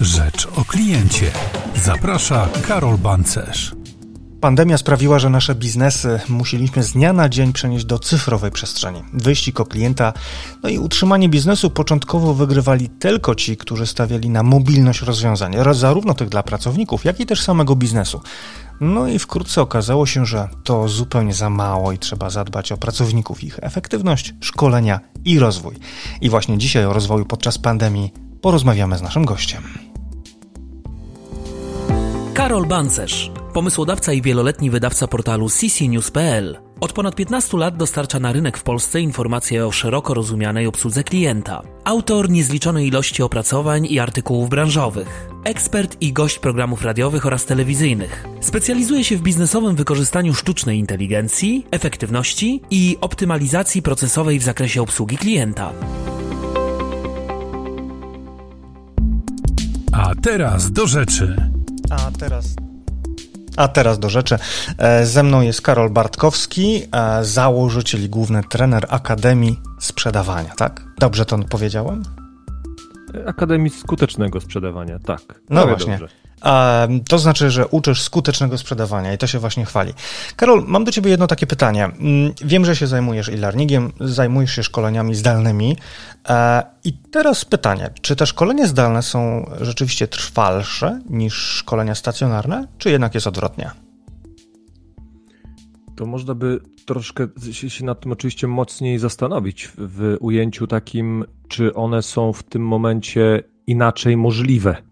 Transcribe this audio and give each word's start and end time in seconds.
Rzecz 0.00 0.48
o 0.56 0.64
kliencie. 0.64 1.30
Zaprasza 1.76 2.48
Karol 2.68 2.98
Bancerz. 2.98 3.74
Pandemia 4.40 4.78
sprawiła, 4.78 5.18
że 5.18 5.30
nasze 5.30 5.54
biznesy 5.54 6.20
musieliśmy 6.28 6.82
z 6.82 6.92
dnia 6.92 7.12
na 7.12 7.28
dzień 7.28 7.52
przenieść 7.52 7.84
do 7.84 7.98
cyfrowej 7.98 8.50
przestrzeni. 8.50 9.02
Wyścig 9.12 9.60
o 9.60 9.66
klienta, 9.66 10.12
no 10.62 10.68
i 10.68 10.78
utrzymanie 10.78 11.28
biznesu 11.28 11.70
początkowo 11.70 12.34
wygrywali 12.34 12.88
tylko 12.88 13.34
ci, 13.34 13.56
którzy 13.56 13.86
stawiali 13.86 14.30
na 14.30 14.42
mobilność 14.42 15.02
rozwiązań, 15.02 15.56
zarówno 15.72 16.14
tych 16.14 16.28
dla 16.28 16.42
pracowników, 16.42 17.04
jak 17.04 17.20
i 17.20 17.26
też 17.26 17.42
samego 17.42 17.76
biznesu. 17.76 18.20
No 18.80 19.08
i 19.08 19.18
wkrótce 19.18 19.62
okazało 19.62 20.06
się, 20.06 20.26
że 20.26 20.48
to 20.64 20.88
zupełnie 20.88 21.34
za 21.34 21.50
mało 21.50 21.92
i 21.92 21.98
trzeba 21.98 22.30
zadbać 22.30 22.72
o 22.72 22.76
pracowników, 22.76 23.44
ich 23.44 23.58
efektywność, 23.62 24.34
szkolenia 24.40 25.00
i 25.24 25.38
rozwój. 25.38 25.74
I 26.20 26.30
właśnie 26.30 26.58
dzisiaj 26.58 26.84
o 26.84 26.92
rozwoju 26.92 27.24
podczas 27.24 27.58
pandemii 27.58 28.12
porozmawiamy 28.40 28.98
z 28.98 29.02
naszym 29.02 29.24
gościem. 29.24 29.87
Karol 32.38 32.66
Bancerz, 32.66 33.30
pomysłodawca 33.52 34.12
i 34.12 34.22
wieloletni 34.22 34.70
wydawca 34.70 35.06
portalu 35.06 35.48
ccnews.pl. 35.48 36.58
Od 36.80 36.92
ponad 36.92 37.14
15 37.14 37.56
lat 37.56 37.76
dostarcza 37.76 38.20
na 38.20 38.32
rynek 38.32 38.58
w 38.58 38.62
Polsce 38.62 39.00
informacje 39.00 39.66
o 39.66 39.72
szeroko 39.72 40.14
rozumianej 40.14 40.66
obsłudze 40.66 41.04
klienta. 41.04 41.62
Autor 41.84 42.30
niezliczonej 42.30 42.86
ilości 42.86 43.22
opracowań 43.22 43.86
i 43.86 43.98
artykułów 43.98 44.48
branżowych. 44.48 45.28
Ekspert 45.44 45.96
i 46.00 46.12
gość 46.12 46.38
programów 46.38 46.82
radiowych 46.82 47.26
oraz 47.26 47.44
telewizyjnych. 47.44 48.26
Specjalizuje 48.40 49.04
się 49.04 49.16
w 49.16 49.22
biznesowym 49.22 49.76
wykorzystaniu 49.76 50.34
sztucznej 50.34 50.78
inteligencji, 50.78 51.66
efektywności 51.70 52.62
i 52.70 52.96
optymalizacji 53.00 53.82
procesowej 53.82 54.38
w 54.38 54.42
zakresie 54.42 54.82
obsługi 54.82 55.16
klienta. 55.16 55.72
A 59.92 60.14
teraz 60.22 60.72
do 60.72 60.86
rzeczy. 60.86 61.57
A 61.90 62.10
teraz 62.18 62.54
a 63.58 63.68
teraz 63.68 63.98
do 63.98 64.10
rzeczy. 64.10 64.38
E, 64.78 65.06
ze 65.06 65.22
mną 65.22 65.40
jest 65.40 65.62
Karol 65.62 65.90
Bartkowski, 65.90 66.82
e, 66.92 67.24
założyciel 67.24 68.04
i 68.04 68.08
główny 68.08 68.42
trener 68.42 68.86
Akademii 68.88 69.60
Sprzedawania, 69.80 70.54
tak? 70.54 70.84
Dobrze 70.98 71.24
to 71.24 71.38
powiedziałem? 71.38 72.02
Akademii 73.26 73.70
Skutecznego 73.70 74.40
Sprzedawania, 74.40 74.98
tak. 74.98 75.40
No 75.50 75.66
właśnie. 75.66 75.98
Dobrze. 75.98 76.27
To 77.08 77.18
znaczy, 77.18 77.50
że 77.50 77.66
uczysz 77.66 78.02
skutecznego 78.02 78.58
sprzedawania 78.58 79.12
i 79.12 79.18
to 79.18 79.26
się 79.26 79.38
właśnie 79.38 79.64
chwali. 79.64 79.92
Karol, 80.36 80.64
mam 80.66 80.84
do 80.84 80.92
ciebie 80.92 81.10
jedno 81.10 81.26
takie 81.26 81.46
pytanie. 81.46 81.84
Mm, 81.84 82.32
wiem, 82.44 82.64
że 82.64 82.76
się 82.76 82.86
zajmujesz 82.86 83.28
e-learningiem, 83.28 83.92
zajmujesz 84.00 84.52
się 84.52 84.62
szkoleniami 84.62 85.14
zdalnymi. 85.14 85.76
E, 86.28 86.62
I 86.84 86.92
teraz 86.92 87.44
pytanie, 87.44 87.90
czy 88.02 88.16
te 88.16 88.26
szkolenia 88.26 88.66
zdalne 88.66 89.02
są 89.02 89.50
rzeczywiście 89.60 90.08
trwalsze 90.08 91.00
niż 91.10 91.34
szkolenia 91.34 91.94
stacjonarne, 91.94 92.68
czy 92.78 92.90
jednak 92.90 93.14
jest 93.14 93.26
odwrotnie? 93.26 93.70
To 95.96 96.06
można 96.06 96.34
by 96.34 96.60
troszkę 96.86 97.28
się 97.52 97.84
nad 97.84 98.00
tym 98.00 98.12
oczywiście 98.12 98.46
mocniej 98.46 98.98
zastanowić 98.98 99.72
w 99.78 100.16
ujęciu 100.20 100.66
takim, 100.66 101.24
czy 101.48 101.74
one 101.74 102.02
są 102.02 102.32
w 102.32 102.42
tym 102.42 102.66
momencie 102.66 103.42
inaczej 103.66 104.16
możliwe 104.16 104.87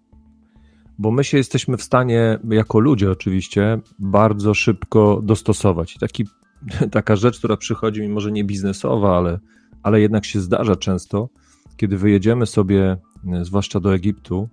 bo 0.99 1.11
my 1.11 1.25
się 1.25 1.37
jesteśmy 1.37 1.77
w 1.77 1.83
stanie, 1.83 2.39
jako 2.51 2.81
ludzie 2.81 3.11
oczywiście, 3.11 3.79
bardzo 3.99 4.55
szybko 4.55 5.21
dostosować. 5.23 5.97
Taki, 6.01 6.25
taka 6.91 7.17
rzecz, 7.17 7.39
która 7.39 7.57
przychodzi 7.57 8.01
mi 8.01 8.09
może 8.09 8.33
nie 8.33 8.45
biznesowa, 8.45 9.17
ale, 9.17 9.39
ale 9.83 10.01
jednak 10.01 10.25
się 10.25 10.41
zdarza 10.41 10.77
często, 10.77 11.29
kiedy 11.77 11.97
wyjedziemy 11.97 12.47
sobie, 12.47 12.97
e, 13.33 13.45
zwłaszcza 13.45 13.81
do 13.81 13.95
Egiptu, 13.95 14.49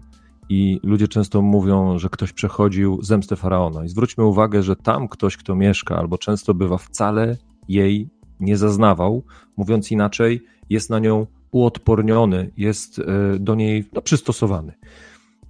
i 0.50 0.80
ludzie 0.84 1.08
często 1.08 1.42
mówią, 1.42 2.00
że 2.00 2.10
ktoś 2.10 2.34
przechodził 2.34 3.04
zemstę 3.04 3.36
faraona. 3.36 3.86
I 3.86 3.90
zwróćmy 3.90 4.26
uwagę, 4.26 4.64
że 4.64 4.76
tam 4.76 5.08
ktoś, 5.08 5.38
kto 5.38 5.56
mieszka, 5.56 5.98
albo 5.98 6.18
często 6.18 6.54
bywa, 6.54 6.78
wcale 6.78 7.38
jej 7.68 8.10
nie 8.40 8.58
zaznawał. 8.58 9.24
Mówiąc 9.58 9.92
inaczej, 9.92 10.42
jest 10.70 10.90
na 10.90 11.00
nią 11.00 11.28
uodporniony, 11.52 12.52
jest 12.58 13.00
e, 13.00 13.04
do 13.40 13.56
niej 13.56 13.86
no, 13.94 14.02
przystosowany. 14.02 14.74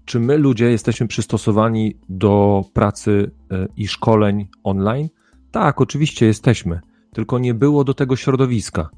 Czy 0.05 0.19
my 0.19 0.37
ludzie 0.37 0.71
jesteśmy 0.71 1.07
przystosowani 1.07 1.97
do 2.09 2.63
pracy 2.73 3.31
e, 3.51 3.67
i 3.77 3.87
szkoleń 3.87 4.47
online? 4.63 5.09
Tak, 5.51 5.81
oczywiście 5.81 6.25
jesteśmy, 6.25 6.79
tylko 7.13 7.39
nie 7.39 7.53
było 7.53 7.83
do 7.83 7.93
tego 7.93 8.15
środowiska. 8.15 8.89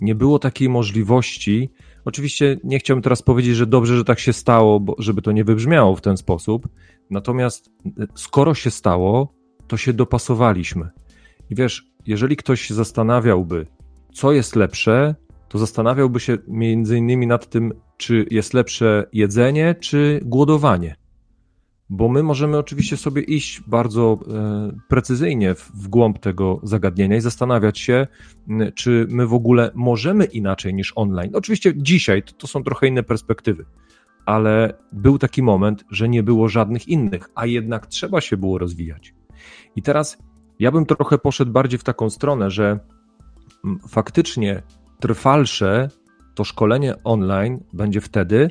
Nie 0.00 0.14
było 0.14 0.38
takiej 0.38 0.68
możliwości. 0.68 1.70
Oczywiście 2.04 2.56
nie 2.64 2.78
chciałbym 2.78 3.02
teraz 3.02 3.22
powiedzieć, 3.22 3.56
że 3.56 3.66
dobrze, 3.66 3.96
że 3.96 4.04
tak 4.04 4.18
się 4.18 4.32
stało, 4.32 4.80
bo 4.80 4.96
żeby 4.98 5.22
to 5.22 5.32
nie 5.32 5.44
wybrzmiało 5.44 5.96
w 5.96 6.00
ten 6.00 6.16
sposób. 6.16 6.68
Natomiast 7.10 7.70
e, 7.86 8.06
skoro 8.14 8.54
się 8.54 8.70
stało, 8.70 9.34
to 9.66 9.76
się 9.76 9.92
dopasowaliśmy. 9.92 10.88
I 11.50 11.54
wiesz, 11.54 11.86
jeżeli 12.06 12.36
ktoś 12.36 12.60
się 12.60 12.74
zastanawiałby, 12.74 13.66
co 14.12 14.32
jest 14.32 14.56
lepsze, 14.56 15.14
to 15.48 15.58
zastanawiałby 15.58 16.20
się 16.20 16.38
między 16.48 16.98
innymi 16.98 17.26
nad 17.26 17.50
tym, 17.50 17.72
czy 18.00 18.26
jest 18.30 18.54
lepsze 18.54 19.06
jedzenie, 19.12 19.74
czy 19.80 20.20
głodowanie. 20.24 20.96
Bo 21.90 22.08
my 22.08 22.22
możemy 22.22 22.58
oczywiście 22.58 22.96
sobie 22.96 23.22
iść 23.22 23.62
bardzo 23.66 24.18
e, 24.28 24.72
precyzyjnie 24.88 25.54
w, 25.54 25.88
głąb 25.88 26.18
tego 26.18 26.60
zagadnienia 26.62 27.16
i 27.16 27.20
zastanawiać 27.20 27.78
się, 27.78 28.06
czy 28.74 29.06
my 29.10 29.26
w 29.26 29.34
ogóle 29.34 29.70
możemy 29.74 30.24
inaczej 30.24 30.74
niż 30.74 30.92
online. 30.96 31.30
Oczywiście 31.34 31.72
dzisiaj 31.76 32.22
to, 32.22 32.32
to 32.32 32.46
są 32.46 32.62
trochę 32.62 32.86
inne 32.86 33.02
perspektywy, 33.02 33.64
ale 34.26 34.74
był 34.92 35.18
taki 35.18 35.42
moment, 35.42 35.84
że 35.90 36.08
nie 36.08 36.22
było 36.22 36.48
żadnych 36.48 36.88
innych, 36.88 37.28
a 37.34 37.46
jednak 37.46 37.86
trzeba 37.86 38.20
się 38.20 38.36
było 38.36 38.58
rozwijać. 38.58 39.14
I 39.76 39.82
teraz 39.82 40.18
ja 40.58 40.72
bym 40.72 40.86
trochę 40.86 41.18
poszedł 41.18 41.52
bardziej 41.52 41.78
w 41.78 41.84
taką 41.84 42.10
stronę, 42.10 42.50
że 42.50 42.78
faktycznie 43.88 44.62
trwalsze 45.00 45.88
to 46.34 46.44
szkolenie 46.44 46.94
online 47.04 47.60
będzie 47.72 48.00
wtedy, 48.00 48.50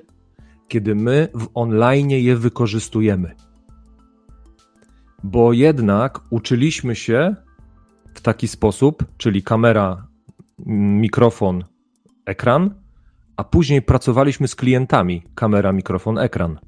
kiedy 0.67 0.95
my 0.95 1.27
w 1.33 1.47
online 1.53 2.09
je 2.09 2.35
wykorzystujemy. 2.35 3.35
Bo 5.23 5.53
jednak 5.53 6.19
uczyliśmy 6.29 6.95
się 6.95 7.35
w 8.13 8.21
taki 8.21 8.47
sposób, 8.47 9.05
czyli 9.17 9.43
kamera, 9.43 10.07
mikrofon, 10.65 11.63
ekran, 12.25 12.75
a 13.37 13.43
później 13.43 13.81
pracowaliśmy 13.81 14.47
z 14.47 14.55
klientami, 14.55 15.23
kamera, 15.35 15.71
mikrofon, 15.73 16.17
ekran. 16.17 16.59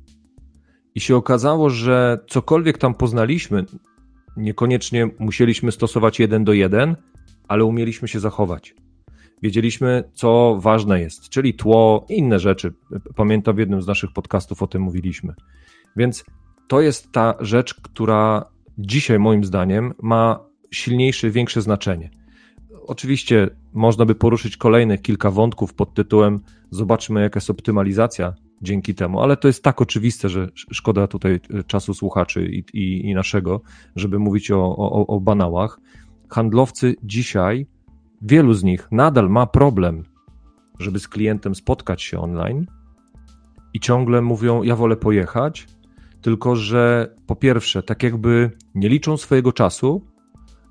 I 0.95 0.99
się 0.99 1.15
okazało, 1.15 1.69
że 1.69 2.19
cokolwiek 2.29 2.77
tam 2.77 2.93
poznaliśmy, 2.93 3.65
niekoniecznie 4.37 5.09
musieliśmy 5.19 5.71
stosować 5.71 6.19
jeden 6.19 6.43
do 6.43 6.53
jeden, 6.53 6.95
ale 7.47 7.65
umieliśmy 7.65 8.07
się 8.07 8.19
zachować. 8.19 8.75
Wiedzieliśmy, 9.41 10.03
co 10.13 10.57
ważne 10.59 11.01
jest, 11.01 11.29
czyli 11.29 11.53
tło 11.53 12.05
i 12.09 12.17
inne 12.17 12.39
rzeczy. 12.39 12.73
Pamiętam 13.15 13.55
w 13.55 13.59
jednym 13.59 13.81
z 13.81 13.87
naszych 13.87 14.13
podcastów 14.13 14.63
o 14.63 14.67
tym 14.67 14.81
mówiliśmy. 14.81 15.33
Więc 15.95 16.25
to 16.67 16.81
jest 16.81 17.11
ta 17.11 17.35
rzecz, 17.39 17.73
która 17.73 18.45
dzisiaj 18.77 19.19
moim 19.19 19.43
zdaniem 19.43 19.93
ma 20.01 20.39
silniejsze, 20.71 21.29
większe 21.29 21.61
znaczenie. 21.61 22.09
Oczywiście 22.87 23.49
można 23.73 24.05
by 24.05 24.15
poruszyć 24.15 24.57
kolejne 24.57 24.97
kilka 24.97 25.31
wątków 25.31 25.73
pod 25.73 25.93
tytułem 25.93 26.39
Zobaczmy, 26.71 27.21
jaka 27.21 27.37
jest 27.37 27.49
optymalizacja 27.49 28.33
dzięki 28.61 28.95
temu, 28.95 29.21
ale 29.21 29.37
to 29.37 29.47
jest 29.47 29.63
tak 29.63 29.81
oczywiste, 29.81 30.29
że 30.29 30.49
szkoda 30.55 31.07
tutaj 31.07 31.39
czasu 31.67 31.93
słuchaczy 31.93 32.45
i, 32.45 32.63
i, 32.73 33.09
i 33.09 33.15
naszego, 33.15 33.61
żeby 33.95 34.19
mówić 34.19 34.51
o, 34.51 34.77
o, 34.77 35.07
o 35.07 35.19
banałach. 35.19 35.79
Handlowcy 36.29 36.95
dzisiaj 37.03 37.67
wielu 38.21 38.53
z 38.53 38.63
nich 38.63 38.87
nadal 38.91 39.29
ma 39.29 39.45
problem, 39.45 40.03
żeby 40.79 40.99
z 40.99 41.07
klientem 41.07 41.55
spotkać 41.55 42.01
się 42.01 42.19
online 42.19 42.65
i 43.73 43.79
ciągle 43.79 44.21
mówią: 44.21 44.63
Ja 44.63 44.75
wolę 44.75 44.95
pojechać, 44.95 45.67
tylko 46.21 46.55
że 46.55 47.15
po 47.27 47.35
pierwsze, 47.35 47.83
tak 47.83 48.03
jakby 48.03 48.51
nie 48.75 48.89
liczą 48.89 49.17
swojego 49.17 49.53
czasu, 49.53 50.01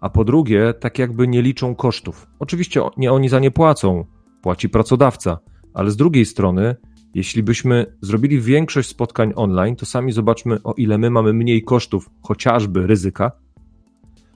a 0.01 0.11
po 0.11 0.25
drugie, 0.25 0.75
tak 0.81 0.99
jakby 0.99 1.29
nie 1.29 1.43
liczą 1.43 1.75
kosztów. 1.75 2.27
Oczywiście 2.39 2.83
nie 2.97 3.13
oni 3.13 3.29
za 3.29 3.39
nie 3.39 3.51
płacą, 3.51 4.05
płaci 4.43 4.69
pracodawca, 4.69 5.39
ale 5.75 5.91
z 5.91 5.97
drugiej 5.97 6.27
strony, 6.27 6.77
jeśli 7.15 7.43
byśmy 7.43 7.97
zrobili 8.01 8.41
większość 8.41 8.89
spotkań 8.89 9.33
online, 9.37 9.77
to 9.77 9.87
sami 9.87 10.13
zobaczmy, 10.13 10.63
o 10.63 10.73
ile 10.73 10.99
my 10.99 11.11
mamy 11.11 11.33
mniej 11.33 11.63
kosztów, 11.63 12.11
chociażby 12.23 12.87
ryzyka, 12.87 13.33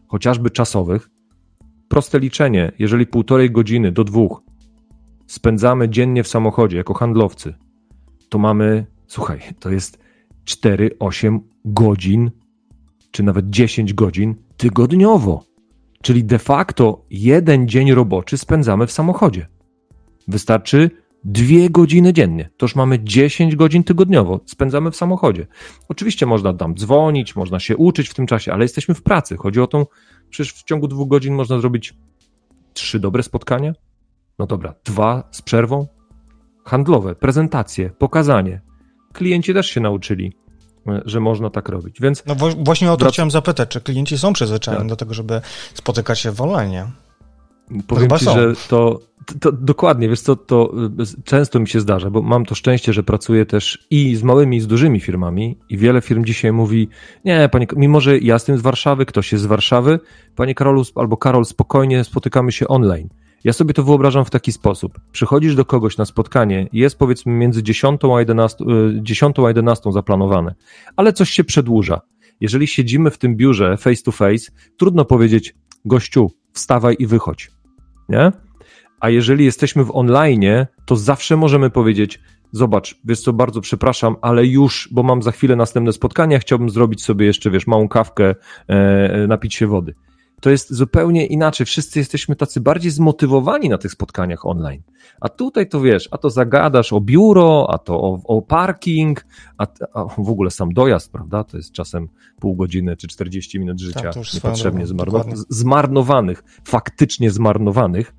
chociażby 0.08 0.50
czasowych, 0.50 1.11
Proste 1.94 2.19
liczenie, 2.19 2.73
jeżeli 2.79 3.06
półtorej 3.06 3.50
godziny 3.50 3.93
do 3.93 4.05
dwóch 4.05 4.43
spędzamy 5.26 5.88
dziennie 5.88 6.23
w 6.23 6.29
samochodzie 6.29 6.76
jako 6.76 6.94
handlowcy, 6.94 7.55
to 8.29 8.38
mamy, 8.38 8.87
słuchaj, 9.06 9.41
to 9.58 9.70
jest 9.70 9.99
4-8 10.44 11.38
godzin, 11.64 12.31
czy 13.11 13.23
nawet 13.23 13.50
10 13.50 13.94
godzin 13.94 14.35
tygodniowo. 14.56 15.44
Czyli 16.02 16.25
de 16.25 16.38
facto 16.38 17.05
jeden 17.11 17.69
dzień 17.69 17.93
roboczy 17.93 18.38
spędzamy 18.38 18.87
w 18.87 18.93
samochodzie. 18.93 19.47
Wystarczy 20.29 20.90
Dwie 21.25 21.71
godziny 21.71 22.12
dziennie. 22.12 22.50
To 22.56 22.65
już 22.67 22.76
mamy 22.76 23.05
10 23.05 23.56
godzin 23.56 23.85
tygodniowo. 23.85 24.41
Spędzamy 24.47 24.91
w 24.91 24.97
samochodzie. 24.97 25.47
Oczywiście 25.88 26.26
można 26.26 26.53
tam 26.53 26.75
dzwonić, 26.75 27.37
można 27.37 27.61
się 27.61 27.76
uczyć 27.76 28.09
w 28.09 28.15
tym 28.15 28.26
czasie, 28.26 28.53
ale 28.53 28.65
jesteśmy 28.65 28.94
w 28.94 29.03
pracy. 29.03 29.37
Chodzi 29.37 29.61
o 29.61 29.67
tą, 29.67 29.87
przecież 30.31 30.55
w 30.55 30.65
ciągu 30.65 30.88
dwóch 30.88 31.09
godzin 31.09 31.35
można 31.35 31.59
zrobić 31.59 31.94
trzy 32.75 33.00
dobre 33.00 33.23
spotkania. 33.23 33.73
No 34.38 34.47
dobra, 34.47 34.75
dwa 34.85 35.29
z 35.31 35.43
przerwą. 35.43 35.87
Handlowe, 36.65 37.15
prezentacje, 37.15 37.91
pokazanie. 37.91 38.61
Klienci 39.12 39.55
też 39.55 39.67
się 39.67 39.81
nauczyli, 39.81 40.32
e, 40.87 41.03
że 41.05 41.21
można 41.21 41.50
tak 41.50 41.69
robić. 41.69 42.00
Więc 42.00 42.23
no 42.26 42.35
właśnie 42.65 42.93
o 42.93 42.97
to 42.97 43.09
chciałem 43.09 43.31
zapytać, 43.31 43.69
czy 43.69 43.81
klienci 43.81 44.19
są 44.19 44.32
przyzwyczajeni 44.32 44.82
tak. 44.82 44.88
do 44.88 44.97
tego, 44.97 45.15
żeby 45.15 45.41
spotykać 45.75 46.21
się 46.21 46.31
w 46.31 46.41
online? 46.41 46.91
Powiem 47.87 48.11
ci, 48.11 48.25
są. 48.25 48.34
że 48.34 48.55
to, 48.69 49.00
to, 49.40 49.52
dokładnie, 49.52 50.08
wiesz 50.08 50.20
co, 50.20 50.37
to 50.37 50.75
y, 51.00 51.25
często 51.25 51.61
mi 51.61 51.69
się 51.69 51.81
zdarza, 51.81 52.11
bo 52.11 52.22
mam 52.22 52.44
to 52.46 52.55
szczęście, 52.55 52.93
że 52.93 53.02
pracuję 53.02 53.46
też 53.46 53.87
i 53.90 54.16
z 54.16 54.22
małymi, 54.22 54.56
i 54.56 54.61
z 54.61 54.66
dużymi 54.66 55.00
firmami 55.00 55.58
i 55.69 55.78
wiele 55.78 56.00
firm 56.00 56.25
dzisiaj 56.25 56.52
mówi, 56.52 56.88
nie, 57.25 57.49
panie, 57.52 57.66
mimo 57.76 58.00
że 58.00 58.19
ja 58.19 58.34
jestem 58.34 58.58
z 58.58 58.61
Warszawy, 58.61 59.06
ktoś 59.06 59.32
jest 59.32 59.44
z 59.44 59.46
Warszawy, 59.46 60.00
panie 60.37 60.55
Karolu 60.55 60.82
albo 60.94 61.16
Karol, 61.16 61.44
spokojnie 61.44 62.05
spotykamy 62.05 62.52
się 62.52 62.69
online. 62.69 63.08
Ja 63.44 63.52
sobie 63.52 63.75
to 63.75 63.82
wyobrażam 63.82 64.25
w 64.25 64.31
taki 64.31 64.52
sposób. 64.52 65.00
Przychodzisz 65.12 65.55
do 65.55 65.64
kogoś 65.64 65.96
na 65.96 66.05
spotkanie, 66.05 66.69
jest 66.72 66.99
powiedzmy 66.99 67.32
między 67.32 67.62
10 67.62 68.00
a 68.16 68.20
11, 68.20 68.64
10 69.02 69.38
y, 69.38 69.43
a 69.43 69.49
11 69.49 69.93
zaplanowane, 69.93 70.55
ale 70.96 71.12
coś 71.12 71.31
się 71.31 71.44
przedłuża. 71.44 72.00
Jeżeli 72.40 72.66
siedzimy 72.66 73.11
w 73.11 73.19
tym 73.19 73.37
biurze 73.37 73.76
face 73.76 74.02
to 74.02 74.12
face, 74.12 74.52
trudno 74.76 75.05
powiedzieć, 75.05 75.55
gościu, 75.84 76.31
wstawaj 76.52 76.96
i 76.99 77.06
wychodź. 77.06 77.53
Nie? 78.08 78.32
A 79.00 79.10
jeżeli 79.10 79.44
jesteśmy 79.44 79.84
w 79.84 79.96
online, 79.96 80.66
to 80.86 80.96
zawsze 80.96 81.36
możemy 81.36 81.70
powiedzieć: 81.70 82.20
Zobacz, 82.52 83.00
wiesz 83.04 83.20
co, 83.20 83.32
bardzo 83.32 83.60
przepraszam, 83.60 84.16
ale 84.22 84.46
już, 84.46 84.88
bo 84.92 85.02
mam 85.02 85.22
za 85.22 85.32
chwilę 85.32 85.56
następne 85.56 85.92
spotkanie, 85.92 86.38
chciałbym 86.38 86.70
zrobić 86.70 87.04
sobie 87.04 87.26
jeszcze, 87.26 87.50
wiesz, 87.50 87.66
małą 87.66 87.88
kawkę, 87.88 88.34
e, 88.68 89.26
napić 89.26 89.54
się 89.54 89.66
wody 89.66 89.94
to 90.40 90.50
jest 90.50 90.72
zupełnie 90.72 91.26
inaczej. 91.26 91.66
Wszyscy 91.66 91.98
jesteśmy 91.98 92.36
tacy 92.36 92.60
bardziej 92.60 92.90
zmotywowani 92.90 93.69
na 93.69 93.78
tych 93.78 93.92
spotkaniach 93.92 94.46
online. 94.46 94.82
A 95.20 95.28
tutaj 95.28 95.69
to 95.69 95.81
wiesz, 95.81 96.08
a 96.10 96.19
to 96.19 96.31
zagadasz 96.31 96.92
o 96.92 97.00
biuro, 97.00 97.66
a 97.70 97.78
to 97.78 98.00
o, 98.00 98.20
o 98.25 98.42
parking, 98.42 99.26
a, 99.58 99.66
a, 99.92 100.04
w 100.04 100.31
ogóle 100.31 100.50
sam 100.50 100.72
dojazd, 100.72 101.12
prawda? 101.12 101.44
To 101.44 101.56
jest 101.56 101.72
czasem 101.72 102.08
pół 102.40 102.56
godziny 102.56 102.96
czy 102.96 103.08
40 103.08 103.60
minut 103.60 103.81
życia 103.81 104.12
tak, 104.12 104.34
niepotrzebnie 104.34 104.86
zmarno, 104.86 105.25
zmarnowanych, 105.48 106.44
faktycznie 106.64 107.30
zmarnowanych, 107.30 108.14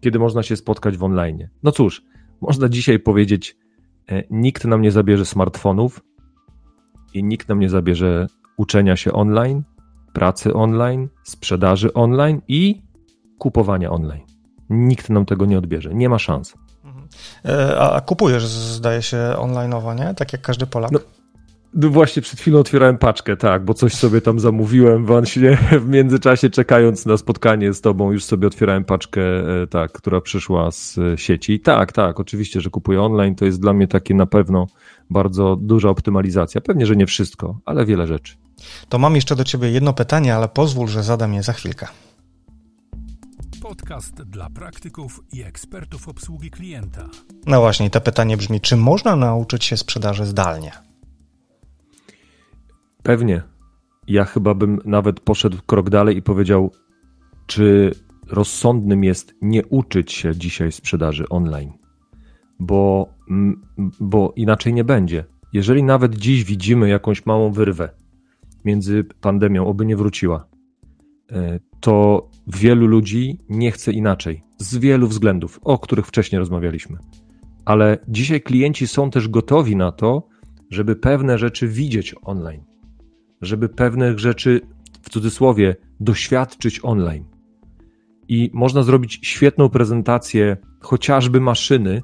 kiedy 0.00 0.18
można 0.18 0.42
się 0.42 0.56
spotkać 0.56 0.96
w 0.96 1.04
online. 1.04 1.48
No 1.62 1.72
cóż, 1.72 2.02
można 2.40 2.68
dzisiaj 2.68 2.98
powiedzieć, 2.98 3.56
e, 4.08 4.22
nikt 4.30 4.64
nam 4.64 4.82
nie 4.82 4.90
zabierze 4.90 5.24
smartfonów 5.24 6.00
i 7.14 7.24
nikt 7.24 7.48
nam 7.48 7.60
nie 7.60 7.68
zabierze 7.68 8.26
uczenia 8.56 8.96
się 8.96 9.12
online, 9.12 9.62
pracy 10.14 10.54
online, 10.54 11.08
sprzedaży 11.22 11.94
online 11.94 12.40
i 12.48 12.82
kupowania 13.38 13.90
online. 13.90 14.22
Nikt 14.70 15.10
nam 15.10 15.26
tego 15.26 15.46
nie 15.46 15.58
odbierze. 15.58 15.94
Nie 15.94 16.08
ma 16.08 16.18
szans. 16.18 16.54
Mhm. 16.84 17.08
E, 17.44 17.80
a 17.80 18.00
kupujesz, 18.00 18.46
zdaje 18.46 19.02
się, 19.02 19.34
online'owo, 19.36 19.96
nie? 19.98 20.14
Tak 20.14 20.32
jak 20.32 20.42
każdy 20.42 20.66
Polak. 20.66 20.92
No, 20.92 20.98
no 21.74 21.88
właśnie 21.88 22.22
przed 22.22 22.40
chwilą 22.40 22.58
otwierałem 22.58 22.98
paczkę, 22.98 23.36
tak, 23.36 23.64
bo 23.64 23.74
coś 23.74 23.94
sobie 23.94 24.20
tam 24.20 24.40
zamówiłem 24.40 25.06
właśnie 25.06 25.58
w 25.84 25.88
międzyczasie 25.88 26.50
czekając 26.50 27.06
na 27.06 27.16
spotkanie 27.16 27.72
z 27.72 27.80
tobą 27.80 28.12
już 28.12 28.24
sobie 28.24 28.46
otwierałem 28.46 28.84
paczkę, 28.84 29.22
e, 29.62 29.66
tak, 29.66 29.92
która 29.92 30.20
przyszła 30.20 30.70
z 30.70 30.98
sieci. 31.16 31.60
Tak, 31.60 31.92
tak, 31.92 32.20
oczywiście, 32.20 32.60
że 32.60 32.70
kupuję 32.70 33.02
online, 33.02 33.34
to 33.34 33.44
jest 33.44 33.60
dla 33.60 33.72
mnie 33.72 33.88
takie 33.88 34.14
na 34.14 34.26
pewno 34.26 34.66
bardzo 35.10 35.56
duża 35.56 35.88
optymalizacja. 35.88 36.60
Pewnie, 36.60 36.86
że 36.86 36.96
nie 36.96 37.06
wszystko, 37.06 37.60
ale 37.64 37.84
wiele 37.84 38.06
rzeczy. 38.06 38.43
To 38.88 38.98
mam 38.98 39.14
jeszcze 39.14 39.36
do 39.36 39.44
Ciebie 39.44 39.70
jedno 39.70 39.92
pytanie, 39.92 40.34
ale 40.34 40.48
pozwól, 40.48 40.88
że 40.88 41.02
zadam 41.02 41.34
je 41.34 41.42
za 41.42 41.52
chwilkę. 41.52 41.86
Podcast 43.62 44.22
dla 44.22 44.50
praktyków 44.50 45.20
i 45.32 45.42
ekspertów 45.42 46.08
obsługi 46.08 46.50
klienta. 46.50 47.08
No 47.46 47.60
właśnie, 47.60 47.90
to 47.90 48.00
pytanie 48.00 48.36
brzmi: 48.36 48.60
czy 48.60 48.76
można 48.76 49.16
nauczyć 49.16 49.64
się 49.64 49.76
sprzedaży 49.76 50.26
zdalnie? 50.26 50.72
Pewnie. 53.02 53.42
Ja 54.08 54.24
chyba 54.24 54.54
bym 54.54 54.80
nawet 54.84 55.20
poszedł 55.20 55.58
krok 55.66 55.90
dalej 55.90 56.16
i 56.16 56.22
powiedział, 56.22 56.72
czy 57.46 57.94
rozsądnym 58.30 59.04
jest 59.04 59.34
nie 59.42 59.66
uczyć 59.66 60.12
się 60.12 60.36
dzisiaj 60.36 60.72
sprzedaży 60.72 61.28
online, 61.28 61.72
bo, 62.58 63.08
bo 64.00 64.32
inaczej 64.36 64.74
nie 64.74 64.84
będzie. 64.84 65.24
Jeżeli 65.52 65.82
nawet 65.82 66.14
dziś 66.14 66.44
widzimy 66.44 66.88
jakąś 66.88 67.26
małą 67.26 67.52
wyrwę, 67.52 67.88
między 68.64 69.04
pandemią, 69.20 69.66
oby 69.66 69.86
nie 69.86 69.96
wróciła, 69.96 70.46
e, 71.32 71.60
to 71.80 72.28
wielu 72.46 72.86
ludzi 72.86 73.38
nie 73.48 73.70
chce 73.70 73.92
inaczej. 73.92 74.42
Z 74.58 74.76
wielu 74.76 75.08
względów, 75.08 75.60
o 75.62 75.78
których 75.78 76.06
wcześniej 76.06 76.38
rozmawialiśmy. 76.38 76.98
Ale 77.64 77.98
dzisiaj 78.08 78.40
klienci 78.40 78.86
są 78.86 79.10
też 79.10 79.28
gotowi 79.28 79.76
na 79.76 79.92
to, 79.92 80.28
żeby 80.70 80.96
pewne 80.96 81.38
rzeczy 81.38 81.68
widzieć 81.68 82.14
online, 82.22 82.64
żeby 83.40 83.68
pewnych 83.68 84.18
rzeczy, 84.18 84.60
w 85.02 85.10
cudzysłowie, 85.10 85.76
doświadczyć 86.00 86.80
online. 86.82 87.24
I 88.28 88.50
można 88.54 88.82
zrobić 88.82 89.20
świetną 89.22 89.68
prezentację 89.68 90.56
chociażby 90.80 91.40
maszyny, 91.40 92.02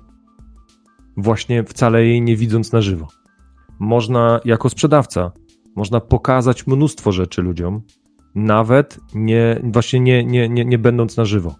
właśnie 1.17 1.65
wcale 1.65 2.05
jej 2.05 2.23
nie 2.23 2.37
widząc 2.37 2.73
na 2.73 2.81
żywo. 2.81 3.09
Można 3.79 4.41
jako 4.45 4.69
sprzedawca 4.69 5.33
można 5.77 6.01
pokazać 6.01 6.67
mnóstwo 6.67 7.13
rzeczy 7.13 7.43
ludziom, 7.43 7.83
nawet 8.35 9.01
nie, 9.15 9.61
właśnie 9.65 10.01
nie, 10.01 10.25
nie, 10.25 10.49
nie, 10.49 10.65
nie 10.65 10.79
będąc 10.79 11.17
na 11.17 11.25
żywo. 11.25 11.57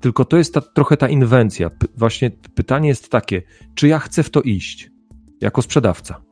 Tylko 0.00 0.24
to 0.24 0.36
jest 0.36 0.54
ta, 0.54 0.60
trochę 0.60 0.96
ta 0.96 1.08
inwencja. 1.08 1.70
P 1.70 1.86
właśnie 1.96 2.30
pytanie 2.30 2.88
jest 2.88 3.10
takie, 3.10 3.42
czy 3.74 3.88
ja 3.88 3.98
chcę 3.98 4.22
w 4.22 4.30
to 4.30 4.42
iść 4.42 4.90
jako 5.40 5.62
sprzedawca? 5.62 6.22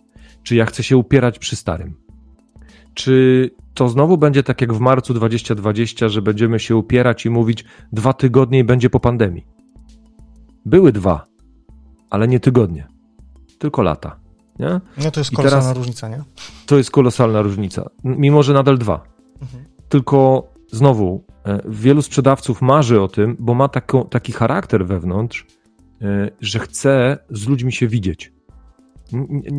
Czy 0.43 0.55
ja 0.57 0.67
chcę 0.67 0.83
się 0.83 0.97
upierać 0.97 1.39
przy 1.39 1.57
starym? 1.57 1.95
Czy 2.95 3.51
to 3.75 3.89
znowu 3.89 4.19
będzie 4.19 4.43
tak 4.43 4.61
jak 4.61 4.73
w 4.73 4.81
marcu 4.81 5.15
2020, 5.15 6.09
że 6.09 6.23
będziemy 6.23 6.59
się 6.59 6.77
upierać 6.77 7.27
i 7.27 7.31
mówić 7.31 7.65
dwa 7.93 8.13
tygodnie 8.13 8.59
i 8.59 8.65
będzie 8.65 8.91
po 8.91 9.01
pandemii? 9.01 9.47
Były 10.65 10.93
dwa, 10.93 11.27
ale 12.11 12.29
nie 12.29 12.41
tygodnie, 12.41 12.89
tylko 13.59 13.83
lata. 13.83 14.20
Nie? 14.61 14.81
No 15.05 15.11
to 15.11 15.21
jest 15.21 15.31
kolosalna 15.31 15.63
teraz, 15.63 15.77
różnica, 15.77 16.09
nie? 16.09 16.23
To 16.67 16.77
jest 16.77 16.91
kolosalna 16.91 17.43
różnica, 17.43 17.91
mimo 18.05 18.43
że 18.43 18.53
nadal 18.53 18.79
dwa. 18.79 19.05
Mhm. 19.43 19.65
Tylko 19.89 20.49
znowu, 20.73 21.25
e, 21.47 21.61
wielu 21.69 22.03
sprzedawców 22.03 22.63
marzy 22.63 23.01
o 23.01 23.09
tym, 23.09 23.37
bo 23.39 23.55
ma 23.55 23.69
taki 24.11 24.33
charakter 24.33 24.87
wewnątrz, 24.87 25.47
e, 26.03 26.31
że 26.41 26.59
chce 26.59 27.19
z 27.31 27.49
ludźmi 27.49 27.73
się 27.73 27.89
widzieć. 27.89 28.33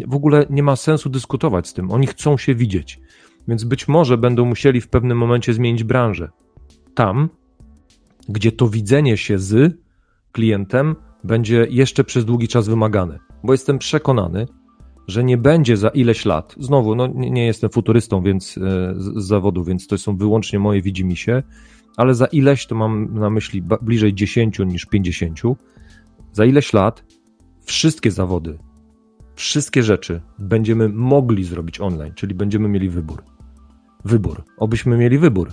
W 0.08 0.16
ogóle 0.16 0.46
nie 0.50 0.64
ma 0.64 0.76
sensu 0.76 1.10
dyskutować 1.10 1.68
z 1.68 1.74
tym. 1.74 1.92
Oni 1.92 2.08
chcą 2.08 2.38
się 2.38 2.56
widzieć. 2.56 3.00
Więc 3.48 3.64
być 3.64 3.88
może 3.88 4.18
będą 4.18 4.46
musieli 4.46 4.82
w 4.82 4.88
pewnym 4.88 5.18
momencie 5.18 5.54
zmienić 5.54 5.84
branżę. 5.84 6.30
Tam, 6.96 7.30
gdzie 8.30 8.52
to 8.52 8.68
widzenie 8.68 9.18
się 9.18 9.40
z 9.40 9.78
klientem 10.32 10.96
będzie 11.24 11.68
jeszcze 11.70 12.04
przez 12.04 12.26
długi 12.26 12.48
czas 12.48 12.68
wymagane. 12.68 13.20
Bo 13.44 13.54
jestem 13.54 13.80
przekonany, 13.80 14.48
że 15.08 15.24
nie 15.24 15.38
będzie 15.38 15.78
za 15.78 15.90
ileś 15.90 16.26
lat, 16.26 16.56
znowu, 16.60 16.96
no 16.96 17.08
nie, 17.08 17.32
nie 17.32 17.46
jestem 17.46 17.70
futurystą 17.70 18.24
więc, 18.24 18.58
e, 18.58 18.62
z, 18.98 19.24
z, 19.24 19.28
zawodu, 19.28 19.64
więc 19.64 19.88
to 19.88 19.98
są 19.98 20.18
wyłącznie 20.18 20.60
moje 20.60 20.82
widzimisię, 20.82 21.44
ale 21.98 22.16
za 22.16 22.26
ileś, 22.26 22.66
to 22.66 22.76
mam 22.76 23.20
na 23.20 23.30
myśli 23.30 23.64
bliżej 23.82 24.14
10 24.14 24.60
niż 24.60 24.86
50, 24.86 25.42
za 26.34 26.46
ileś 26.46 26.74
lat 26.74 27.04
wszystkie 27.66 28.12
zawody, 28.12 28.58
wszystkie 29.36 29.84
rzeczy 29.84 30.22
będziemy 30.40 30.90
mogli 30.90 31.44
zrobić 31.44 31.82
online, 31.82 32.14
czyli 32.16 32.36
będziemy 32.36 32.70
mieli 32.70 32.90
wybór. 32.90 33.24
Wybór. 34.06 34.44
Obyśmy 34.58 34.98
mieli 34.98 35.18
wybór. 35.18 35.52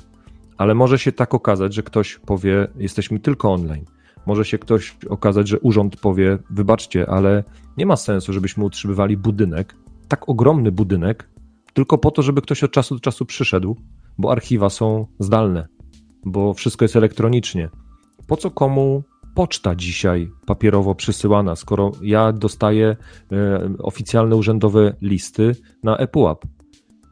Ale 0.56 0.74
może 0.74 0.98
się 0.98 1.12
tak 1.12 1.34
okazać, 1.34 1.74
że 1.74 1.82
ktoś 1.82 2.18
powie, 2.18 2.68
jesteśmy 2.76 3.20
tylko 3.20 3.52
online 3.52 3.84
może 4.28 4.44
się 4.44 4.58
ktoś 4.58 4.96
okazać, 5.08 5.48
że 5.48 5.58
urząd 5.58 5.96
powie: 5.96 6.38
Wybaczcie, 6.50 7.10
ale 7.10 7.44
nie 7.76 7.86
ma 7.86 7.96
sensu, 7.96 8.32
żebyśmy 8.32 8.64
utrzymywali 8.64 9.16
budynek, 9.16 9.76
tak 10.08 10.28
ogromny 10.28 10.72
budynek, 10.72 11.30
tylko 11.72 11.98
po 11.98 12.10
to, 12.10 12.22
żeby 12.22 12.42
ktoś 12.42 12.64
od 12.64 12.70
czasu 12.70 12.94
do 12.94 13.00
czasu 13.00 13.26
przyszedł, 13.26 13.76
bo 14.18 14.32
archiwa 14.32 14.70
są 14.70 15.06
zdalne, 15.18 15.68
bo 16.24 16.54
wszystko 16.54 16.84
jest 16.84 16.96
elektronicznie. 16.96 17.68
Po 18.26 18.36
co 18.36 18.50
komu 18.50 19.02
poczta 19.34 19.74
dzisiaj 19.74 20.30
papierowo 20.46 20.94
przysyłana, 20.94 21.56
skoro 21.56 21.92
ja 22.02 22.32
dostaję 22.32 22.96
e, 23.32 23.68
oficjalne 23.78 24.36
urzędowe 24.36 24.96
listy 25.02 25.52
na 25.82 25.96
ePUAP 25.96 26.44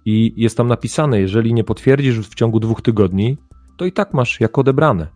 i 0.04 0.32
jest 0.37 0.56
tam 0.56 0.68
napisane, 0.68 1.20
jeżeli 1.20 1.54
nie 1.54 1.64
potwierdzisz 1.64 2.20
w 2.20 2.35
ciągu 2.35 2.61
dwóch 2.61 2.82
tygodni, 2.82 3.38
to 3.76 3.85
i 3.85 3.92
tak 3.92 4.14
masz 4.14 4.40
jako 4.40 4.61
odebrane 4.61 5.15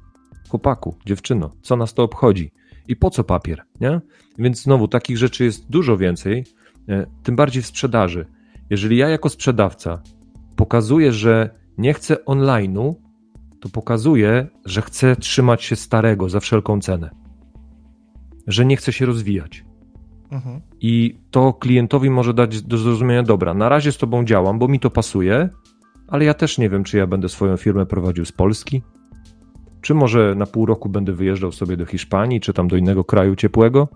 chłopaku, 0.50 0.94
dziewczyno, 1.06 1.50
co 1.62 1.76
nas 1.76 1.94
to 1.94 2.02
obchodzi? 2.02 2.52
I 2.88 2.96
po 2.96 3.10
co 3.10 3.24
papier, 3.24 3.62
nie? 3.80 4.00
Więc 4.38 4.62
znowu 4.62 4.88
takich 4.88 5.18
rzeczy 5.18 5.44
jest 5.44 5.70
dużo 5.70 5.96
więcej, 5.96 6.44
e, 6.88 7.06
tym 7.22 7.36
bardziej 7.36 7.62
w 7.62 7.66
sprzedaży. 7.66 8.26
Jeżeli 8.70 8.96
ja 8.96 9.08
jako 9.08 9.28
sprzedawca 9.28 10.02
pokazuję, 10.56 11.12
że 11.12 11.50
nie 11.78 11.94
chcę 11.94 12.14
online'u, 12.14 12.94
to 13.60 13.68
pokazuję, 13.68 14.46
że 14.64 14.82
chcę 14.82 15.16
trzymać 15.16 15.62
się 15.62 15.76
starego 15.76 16.28
za 16.28 16.40
wszelką 16.40 16.80
cenę. 16.80 17.10
Że 18.46 18.66
nie 18.66 18.76
chcę 18.76 18.92
się 18.92 19.06
rozwijać. 19.06 19.64
Mhm. 20.30 20.60
I 20.80 21.18
to 21.30 21.52
klientowi 21.52 22.10
może 22.10 22.34
dać 22.34 22.62
do 22.62 22.78
zrozumienia, 22.78 23.22
dobra, 23.22 23.54
na 23.54 23.68
razie 23.68 23.92
z 23.92 23.98
tobą 23.98 24.24
działam, 24.24 24.58
bo 24.58 24.68
mi 24.68 24.80
to 24.80 24.90
pasuje, 24.90 25.48
ale 26.08 26.24
ja 26.24 26.34
też 26.34 26.58
nie 26.58 26.70
wiem, 26.70 26.84
czy 26.84 26.98
ja 26.98 27.06
będę 27.06 27.28
swoją 27.28 27.56
firmę 27.56 27.86
prowadził 27.86 28.24
z 28.24 28.32
Polski, 28.32 28.82
czy 29.80 29.94
może 29.94 30.34
na 30.34 30.46
pół 30.46 30.66
roku 30.66 30.88
będę 30.88 31.12
wyjeżdżał 31.12 31.52
sobie 31.52 31.76
do 31.76 31.86
Hiszpanii, 31.86 32.40
czy 32.40 32.52
tam 32.52 32.68
do 32.68 32.76
innego 32.76 33.04
kraju 33.04 33.36
ciepłego? 33.36 33.88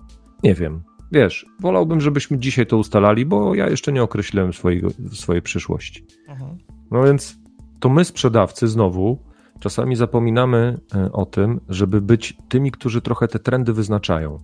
Nie 0.43 0.55
wiem. 0.55 0.83
Wiesz, 1.13 1.47
wolałbym, 1.61 2.01
żebyśmy 2.01 2.39
dzisiaj 2.39 2.67
to 2.67 2.77
ustalali, 2.77 3.27
bo 3.27 3.55
ja 3.55 3.71
jeszcze 3.71 3.93
nie 3.93 4.03
określiłem 4.03 4.53
swojego, 4.53 4.89
swojej 5.13 5.43
przyszłości. 5.43 6.05
Mhm. 6.29 6.59
No 6.91 7.03
więc 7.03 7.39
to 7.81 7.89
my, 7.89 8.05
sprzedawcy, 8.05 8.69
znowu 8.69 9.19
czasami 9.61 9.97
zapominamy 9.97 10.79
e, 10.95 11.13
o 11.13 11.27
tym, 11.27 11.61
żeby 11.69 12.01
być 12.01 12.37
tymi, 12.49 12.71
którzy 12.71 13.01
trochę 13.01 13.29
te 13.29 13.39
trendy 13.39 13.73
wyznaczają. 13.73 14.41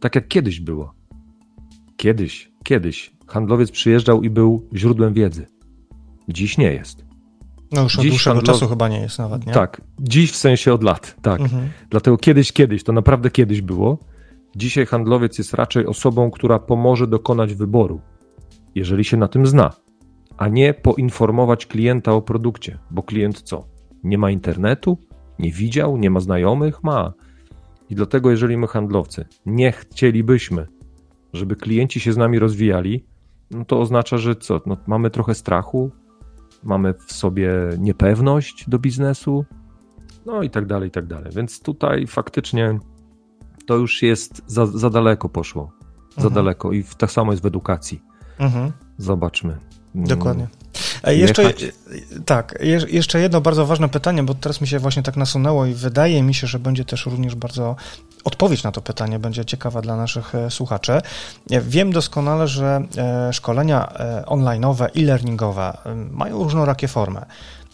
Tak 0.00 0.14
jak 0.14 0.28
kiedyś 0.28 0.60
było. 0.60 0.94
Kiedyś, 1.96 2.52
kiedyś 2.64 3.16
handlowiec 3.26 3.70
przyjeżdżał 3.70 4.22
i 4.22 4.30
był 4.30 4.68
źródłem 4.74 5.14
wiedzy. 5.14 5.46
Dziś 6.28 6.58
nie 6.58 6.72
jest. 6.72 7.05
No 7.72 7.82
już 7.82 7.96
od 7.96 8.02
dziś 8.02 8.10
dłuższego 8.10 8.42
czasu 8.42 8.68
chyba 8.68 8.88
nie 8.88 9.00
jest 9.00 9.18
nawet, 9.18 9.46
nie? 9.46 9.52
Tak, 9.52 9.80
dziś 10.00 10.32
w 10.32 10.36
sensie 10.36 10.74
od 10.74 10.82
lat, 10.82 11.16
tak. 11.22 11.40
Mhm. 11.40 11.68
Dlatego 11.90 12.18
kiedyś, 12.18 12.52
kiedyś, 12.52 12.84
to 12.84 12.92
naprawdę 12.92 13.30
kiedyś 13.30 13.60
było. 13.60 13.98
Dzisiaj 14.56 14.86
handlowiec 14.86 15.38
jest 15.38 15.54
raczej 15.54 15.86
osobą, 15.86 16.30
która 16.30 16.58
pomoże 16.58 17.06
dokonać 17.06 17.54
wyboru, 17.54 18.00
jeżeli 18.74 19.04
się 19.04 19.16
na 19.16 19.28
tym 19.28 19.46
zna, 19.46 19.72
a 20.36 20.48
nie 20.48 20.74
poinformować 20.74 21.66
klienta 21.66 22.12
o 22.12 22.22
produkcie, 22.22 22.78
bo 22.90 23.02
klient 23.02 23.42
co? 23.42 23.66
Nie 24.04 24.18
ma 24.18 24.30
internetu? 24.30 24.98
Nie 25.38 25.52
widział? 25.52 25.96
Nie 25.96 26.10
ma 26.10 26.20
znajomych? 26.20 26.84
Ma. 26.84 27.12
I 27.90 27.94
dlatego, 27.94 28.30
jeżeli 28.30 28.56
my 28.56 28.66
handlowcy 28.66 29.24
nie 29.46 29.72
chcielibyśmy, 29.72 30.66
żeby 31.32 31.56
klienci 31.56 32.00
się 32.00 32.12
z 32.12 32.16
nami 32.16 32.38
rozwijali, 32.38 33.04
no 33.50 33.64
to 33.64 33.80
oznacza, 33.80 34.18
że 34.18 34.36
co? 34.36 34.60
No, 34.66 34.76
mamy 34.86 35.10
trochę 35.10 35.34
strachu, 35.34 35.90
mamy 36.64 36.94
w 36.94 37.12
sobie 37.12 37.52
niepewność 37.78 38.64
do 38.68 38.78
biznesu, 38.78 39.44
no 40.26 40.42
i 40.42 40.50
tak 40.50 40.66
dalej, 40.66 40.88
i 40.88 40.92
tak 40.92 41.06
dalej. 41.06 41.32
Więc 41.36 41.60
tutaj 41.60 42.06
faktycznie 42.06 42.78
to 43.66 43.76
już 43.76 44.02
jest 44.02 44.42
za, 44.46 44.66
za 44.66 44.90
daleko 44.90 45.28
poszło. 45.28 45.72
Za 46.10 46.16
mhm. 46.16 46.34
daleko 46.34 46.72
i 46.72 46.84
tak 46.98 47.10
samo 47.10 47.32
jest 47.32 47.42
w 47.42 47.46
edukacji. 47.46 48.02
Mhm. 48.38 48.72
Zobaczmy. 48.98 49.58
Dokładnie. 49.94 50.48
Jeszcze, 51.06 51.52
tak, 52.26 52.58
jeszcze 52.88 53.20
jedno 53.20 53.40
bardzo 53.40 53.66
ważne 53.66 53.88
pytanie, 53.88 54.22
bo 54.22 54.34
teraz 54.34 54.60
mi 54.60 54.68
się 54.68 54.78
właśnie 54.78 55.02
tak 55.02 55.16
nasunęło 55.16 55.66
i 55.66 55.74
wydaje 55.74 56.22
mi 56.22 56.34
się, 56.34 56.46
że 56.46 56.58
będzie 56.58 56.84
też 56.84 57.06
również 57.06 57.34
bardzo 57.34 57.76
odpowiedź 58.24 58.62
na 58.62 58.72
to 58.72 58.80
pytanie 58.80 59.18
będzie 59.18 59.44
ciekawa 59.44 59.82
dla 59.82 59.96
naszych 59.96 60.34
e, 60.34 60.50
słuchaczy. 60.50 61.00
Wiem 61.50 61.92
doskonale, 61.92 62.48
że 62.48 62.82
e, 62.96 63.32
szkolenia 63.32 63.92
e, 63.92 64.22
online'owe, 64.26 64.84
e-learningowe 64.84 65.78
mają 66.10 66.42
różnorakie 66.42 66.88
formy. 66.88 67.20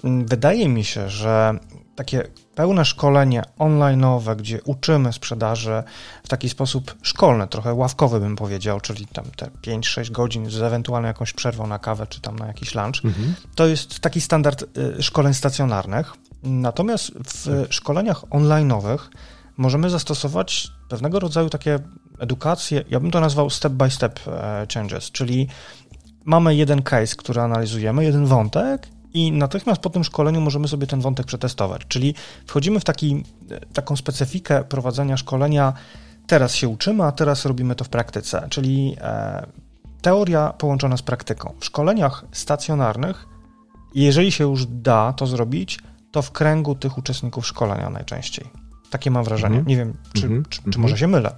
Mm, 0.05 0.27
wydaje 0.27 0.69
mi 0.69 0.85
się, 0.85 1.09
że 1.09 1.55
takie 1.97 2.23
pełne 2.55 2.85
szkolenie 2.85 3.43
online'owe, 3.59 4.37
gdzie 4.37 4.63
uczymy 4.63 5.13
sprzedaży 5.13 5.83
w 6.25 6.29
taki 6.29 6.49
sposób 6.49 6.95
szkolny, 7.03 7.49
trochę 7.49 7.75
ławkowy 7.75 8.21
bym 8.21 8.37
powiedział, 8.37 8.81
czyli 8.81 9.07
tam 9.07 9.25
te 9.37 9.47
5-6 9.47 10.11
godzin 10.11 10.51
z 10.51 10.63
ewentualnie 10.63 11.09
jakąś 11.09 11.33
przerwą 11.33 11.67
na 11.67 11.79
kawę 11.79 12.07
czy 12.07 12.21
tam 12.21 12.39
na 12.39 12.47
jakiś 12.47 12.75
lunch, 12.75 13.05
mhm. 13.05 13.35
to 13.55 13.67
jest 13.67 14.01
taki 14.01 14.21
standard 14.21 14.65
y, 14.99 15.03
szkoleń 15.03 15.35
stacjonarnych. 15.35 16.13
Natomiast 16.43 17.11
w 17.11 17.63
tak. 17.63 17.73
szkoleniach 17.73 18.21
online'owych 18.21 18.99
możemy 19.57 19.91
zastosować 19.91 20.69
pewnego 20.89 21.21
rodzaju 21.21 21.51
takie 21.51 21.79
edukacje, 22.19 22.85
ja 22.91 23.01
bym 23.01 23.11
to 23.11 23.21
nazwał 23.21 23.51
step 23.51 23.73
by 23.73 23.91
step 23.91 24.21
e, 24.27 24.67
changes, 24.75 25.11
czyli 25.11 25.49
mamy 26.25 26.55
jeden 26.55 26.83
case, 26.83 27.17
który 27.17 27.41
analizujemy, 27.41 28.05
jeden 28.05 28.27
wątek 28.27 28.89
i 29.15 29.33
natychmiast 29.33 29.81
po 29.81 29.91
tym 29.91 30.05
szkoleniu 30.05 30.41
możemy 30.41 30.69
sobie 30.69 30.87
ten 30.87 31.01
wątek 31.01 31.27
przetestować. 31.27 31.83
Czyli 31.89 32.15
wchodzimy 32.47 32.81
w 32.81 32.85
taki, 32.85 33.25
taką 33.73 33.97
specyfikę 33.97 34.65
prowadzenia 34.65 35.17
szkolenia. 35.17 35.73
Teraz 36.27 36.55
się 36.55 36.69
uczymy, 36.69 37.05
a 37.05 37.13
teraz 37.13 37.45
robimy 37.45 37.75
to 37.75 37.85
w 37.85 37.89
praktyce, 37.89 38.47
czyli 38.51 38.97
e, 39.01 39.47
teoria 40.03 40.53
połączona 40.59 40.97
z 40.97 41.03
praktyką. 41.03 41.55
W 41.61 41.65
szkoleniach 41.65 42.25
stacjonarnych, 42.33 43.27
jeżeli 43.95 44.33
się 44.33 44.45
już 44.45 44.67
da 44.67 45.13
to 45.13 45.27
zrobić, 45.27 45.79
to 46.11 46.23
w 46.23 46.31
kręgu 46.31 46.75
tych 46.75 46.99
uczestników 46.99 47.47
szkolenia 47.47 47.91
najczęściej. 47.91 48.47
Takie 48.91 49.11
mam 49.11 49.25
wrażenie. 49.25 49.55
Mm 49.55 49.65
-hmm. 49.65 49.69
Nie 49.69 49.77
wiem, 49.77 49.97
czy, 50.13 50.27
mm 50.27 50.43
-hmm. 50.43 50.49
czy, 50.49 50.59
czy, 50.63 50.67
mhm. 50.67 50.83
może 50.83 50.99
się 50.99 51.09
mylę. 51.09 51.35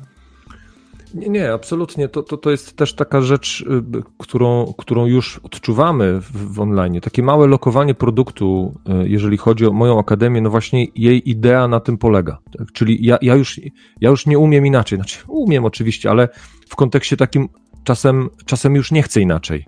Nie, 1.15 1.29
nie, 1.29 1.53
absolutnie. 1.53 2.09
To, 2.09 2.23
to, 2.23 2.37
to 2.37 2.51
jest 2.51 2.77
też 2.77 2.95
taka 2.95 3.21
rzecz, 3.21 3.61
y, 3.61 4.03
którą, 4.19 4.75
którą 4.79 5.07
już 5.07 5.39
odczuwamy 5.39 6.21
w, 6.21 6.55
w 6.55 6.61
online. 6.61 7.01
Takie 7.01 7.23
małe 7.23 7.47
lokowanie 7.47 7.95
produktu, 7.95 8.75
y, 9.05 9.09
jeżeli 9.09 9.37
chodzi 9.37 9.67
o 9.67 9.73
moją 9.73 9.99
akademię, 9.99 10.41
no 10.41 10.51
właśnie 10.51 10.87
jej 10.95 11.31
idea 11.31 11.69
na 11.69 11.81
tym 11.81 11.99
polega. 11.99 12.39
Tak? 12.59 12.73
Czyli 12.73 13.07
ja, 13.07 13.19
ja, 13.23 13.35
już, 13.35 13.61
ja 14.01 14.11
już 14.11 14.27
nie 14.27 14.39
umiem 14.39 14.67
inaczej. 14.67 14.99
Znaczy, 14.99 15.19
umiem 15.29 15.65
oczywiście, 15.65 16.11
ale 16.11 16.29
w 16.69 16.77
kontekście 16.77 17.17
takim 17.17 17.49
czasem, 17.85 18.31
czasem 18.45 18.75
już 18.75 18.93
nie 18.93 19.03
chcę 19.03 19.21
inaczej. 19.21 19.65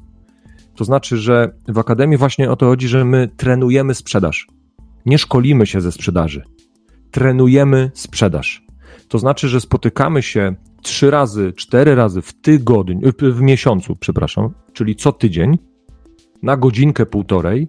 To 0.77 0.85
znaczy, 0.85 1.17
że 1.17 1.53
w 1.69 1.79
akademii 1.79 2.17
właśnie 2.17 2.51
o 2.51 2.57
to 2.57 2.67
chodzi, 2.67 2.89
że 2.89 3.05
my 3.05 3.29
trenujemy 3.37 3.95
sprzedaż. 3.95 4.47
Nie 5.07 5.19
szkolimy 5.19 5.67
się 5.67 5.81
ze 5.81 5.93
sprzedaży. 5.93 6.43
Trenujemy 7.11 7.91
sprzedaż. 7.95 8.67
To 9.09 9.19
znaczy, 9.19 9.49
że 9.49 9.61
spotykamy 9.61 10.23
się 10.23 10.55
trzy 10.87 11.11
razy, 11.11 11.53
cztery 11.53 11.95
razy 11.95 12.23
w 12.23 12.33
tygodniu, 12.33 13.13
w 13.21 13.41
miesiącu, 13.41 13.97
przepraszam, 13.97 14.55
czyli 14.73 14.97
co 14.97 15.13
tydzień, 15.13 15.59
na 16.43 16.57
godzinkę, 16.57 17.07
półtorej 17.07 17.69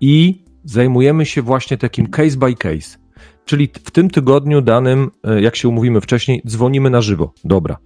i 0.00 0.44
zajmujemy 0.64 1.26
się 1.26 1.42
właśnie 1.42 1.78
takim 1.78 2.06
case 2.06 2.36
by 2.36 2.54
case. 2.54 2.98
Czyli 3.44 3.68
w 3.84 3.90
tym 3.90 4.10
tygodniu 4.10 4.60
danym, 4.60 5.10
e, 5.24 5.42
jak 5.42 5.56
się 5.56 5.68
umówimy 5.68 6.00
wcześniej, 6.00 6.42
dzwonimy 6.46 6.90
na 6.90 7.00
żywo. 7.00 7.32
Dobra. 7.44 7.76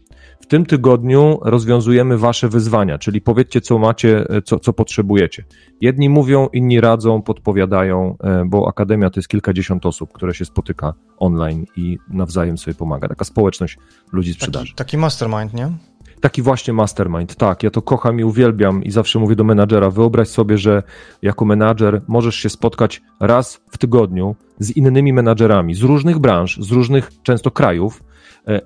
W 0.40 0.47
tym 0.47 0.66
tygodniu 0.66 1.38
rozwiązujemy 1.42 2.18
wasze 2.18 2.49
wyzwania, 2.49 2.99
czyli 2.99 3.21
powiedzcie, 3.21 3.61
co 3.61 3.78
macie, 3.78 4.30
e, 4.30 4.42
co, 4.42 4.59
co 4.59 4.73
potrzebujecie. 4.73 5.45
Jedni 5.80 6.09
mówią, 6.09 6.49
inni 6.52 6.80
radzą, 6.80 7.23
podpowiadają, 7.23 8.16
e, 8.21 8.45
bo 8.47 8.68
Akademia 8.68 9.11
to 9.11 9.21
jest 9.21 9.28
kilkadziesiąt 9.28 9.87
osób, 9.87 10.12
które 10.12 10.35
się 10.35 10.45
spotyka 10.45 10.95
online 11.16 11.66
i 11.76 11.99
nawzajem 12.11 12.59
sobie 12.59 12.75
pomaga. 12.75 13.09
Taka 13.09 13.25
społeczność 13.25 13.78
ludzi 14.12 14.35
sprzedaży. 14.35 14.66
Taki, 14.66 14.76
taki 14.76 14.97
mastermind, 14.97 15.54
nie? 15.54 15.73
Taki 16.21 16.42
właśnie 16.42 16.75
mastermind, 16.75 17.35
tak. 17.35 17.62
Ja 17.62 17.71
to 17.71 17.83
kocham 17.83 18.21
i 18.21 18.25
uwielbiam 18.25 18.85
i 18.85 18.90
zawsze 18.90 19.18
mówię 19.18 19.37
do 19.37 19.45
menadżera, 19.45 19.90
wyobraź 19.90 20.28
sobie, 20.28 20.59
że 20.59 20.83
jako 21.23 21.45
menadżer 21.45 22.02
możesz 22.09 22.37
się 22.37 22.49
spotkać 22.49 23.02
raz 23.21 23.61
w 23.71 23.78
tygodniu 23.78 24.37
z 24.59 24.71
innymi 24.71 25.12
menadżerami 25.12 25.75
z 25.75 25.83
różnych 25.83 26.18
branż, 26.18 26.59
z 26.61 26.71
różnych 26.71 27.11
często 27.23 27.50
krajów, 27.50 28.02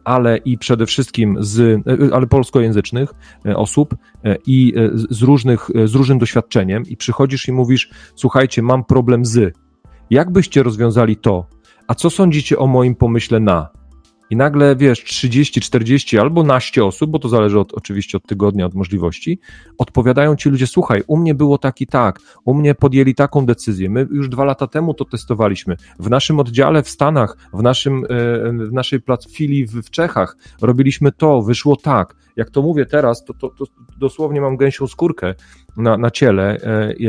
ale 0.04 0.36
i 0.36 0.58
przede 0.58 0.86
wszystkim 0.86 1.36
z, 1.40 1.60
e, 1.60 2.14
ale 2.14 2.26
polskojęzycznych 2.26 3.10
e, 3.46 3.56
osób 3.56 3.94
i 4.46 4.74
z, 4.94 5.22
różnych, 5.22 5.70
z 5.84 5.94
różnym 5.94 6.18
doświadczeniem. 6.18 6.82
I 6.86 6.96
przychodzisz 6.96 7.48
i 7.48 7.52
mówisz, 7.52 7.90
słuchajcie, 8.14 8.62
mam 8.62 8.84
problem 8.84 9.24
z, 9.24 9.54
jak 10.10 10.30
byście 10.30 10.62
rozwiązali 10.62 11.16
to, 11.16 11.46
a 11.88 11.94
co 11.94 12.10
sądzicie 12.10 12.58
o 12.58 12.66
moim 12.66 12.94
pomyśle 12.94 13.40
na? 13.40 13.81
I 14.32 14.36
nagle, 14.36 14.76
wiesz, 14.76 15.04
30, 15.04 15.60
40 15.60 16.18
albo 16.18 16.42
naście 16.42 16.84
osób, 16.84 17.10
bo 17.10 17.18
to 17.18 17.28
zależy 17.28 17.60
od, 17.60 17.72
oczywiście 17.72 18.16
od 18.16 18.26
tygodnia, 18.26 18.66
od 18.66 18.74
możliwości, 18.74 19.38
odpowiadają 19.78 20.36
ci 20.36 20.48
ludzie, 20.48 20.66
słuchaj, 20.66 21.02
u 21.06 21.16
mnie 21.16 21.34
było 21.34 21.58
tak 21.58 21.80
i 21.80 21.86
tak, 21.86 22.20
u 22.44 22.54
mnie 22.54 22.74
podjęli 22.74 23.14
taką 23.14 23.46
decyzję, 23.46 23.90
my 23.90 24.06
już 24.10 24.28
dwa 24.28 24.44
lata 24.44 24.66
temu 24.66 24.94
to 24.94 25.04
testowaliśmy, 25.04 25.76
w 25.98 26.10
naszym 26.10 26.40
oddziale 26.40 26.82
w 26.82 26.88
Stanach, 26.88 27.36
w, 27.54 27.62
naszym, 27.62 28.04
e, 28.04 28.08
w 28.52 28.72
naszej 28.72 29.00
filii 29.30 29.66
w, 29.66 29.72
w 29.72 29.90
Czechach 29.90 30.36
robiliśmy 30.62 31.12
to, 31.12 31.42
wyszło 31.42 31.76
tak. 31.76 32.14
Jak 32.36 32.50
to 32.50 32.62
mówię 32.62 32.86
teraz, 32.86 33.24
to, 33.24 33.34
to, 33.34 33.48
to 33.48 33.64
dosłownie 33.98 34.40
mam 34.40 34.56
gęsią 34.56 34.86
skórkę 34.86 35.34
na, 35.76 35.96
na 35.96 36.10
ciele, 36.10 36.56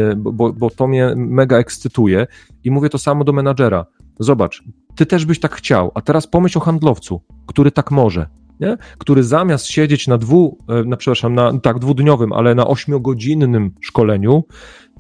e, 0.02 0.16
bo, 0.16 0.54
bo 0.54 0.70
to 0.70 0.88
mnie 0.88 1.14
mega 1.16 1.58
ekscytuje 1.58 2.28
i 2.64 2.72
mówię 2.72 2.90
to 2.90 2.98
samo 2.98 3.24
do 3.24 3.34
menadżera. 3.34 3.86
Zobacz, 4.20 4.64
ty 4.96 5.06
też 5.06 5.26
byś 5.26 5.40
tak 5.40 5.56
chciał, 5.56 5.92
a 5.96 6.02
teraz 6.02 6.28
pomyśl 6.28 6.58
o 6.58 6.62
handlowcu, 6.62 7.22
który 7.46 7.72
tak 7.72 7.92
może, 7.92 8.28
nie? 8.60 8.78
który 8.98 9.24
zamiast 9.24 9.68
siedzieć 9.68 10.08
na 10.08 10.18
dwu, 10.18 10.58
e, 10.70 10.84
na, 10.84 10.98
przepraszam, 10.98 11.36
na 11.36 11.60
tak 11.60 11.80
dwudniowym, 11.80 12.34
ale 12.34 12.56
na 12.56 12.68
ośmiogodzinnym 12.68 13.72
szkoleniu, 13.82 14.44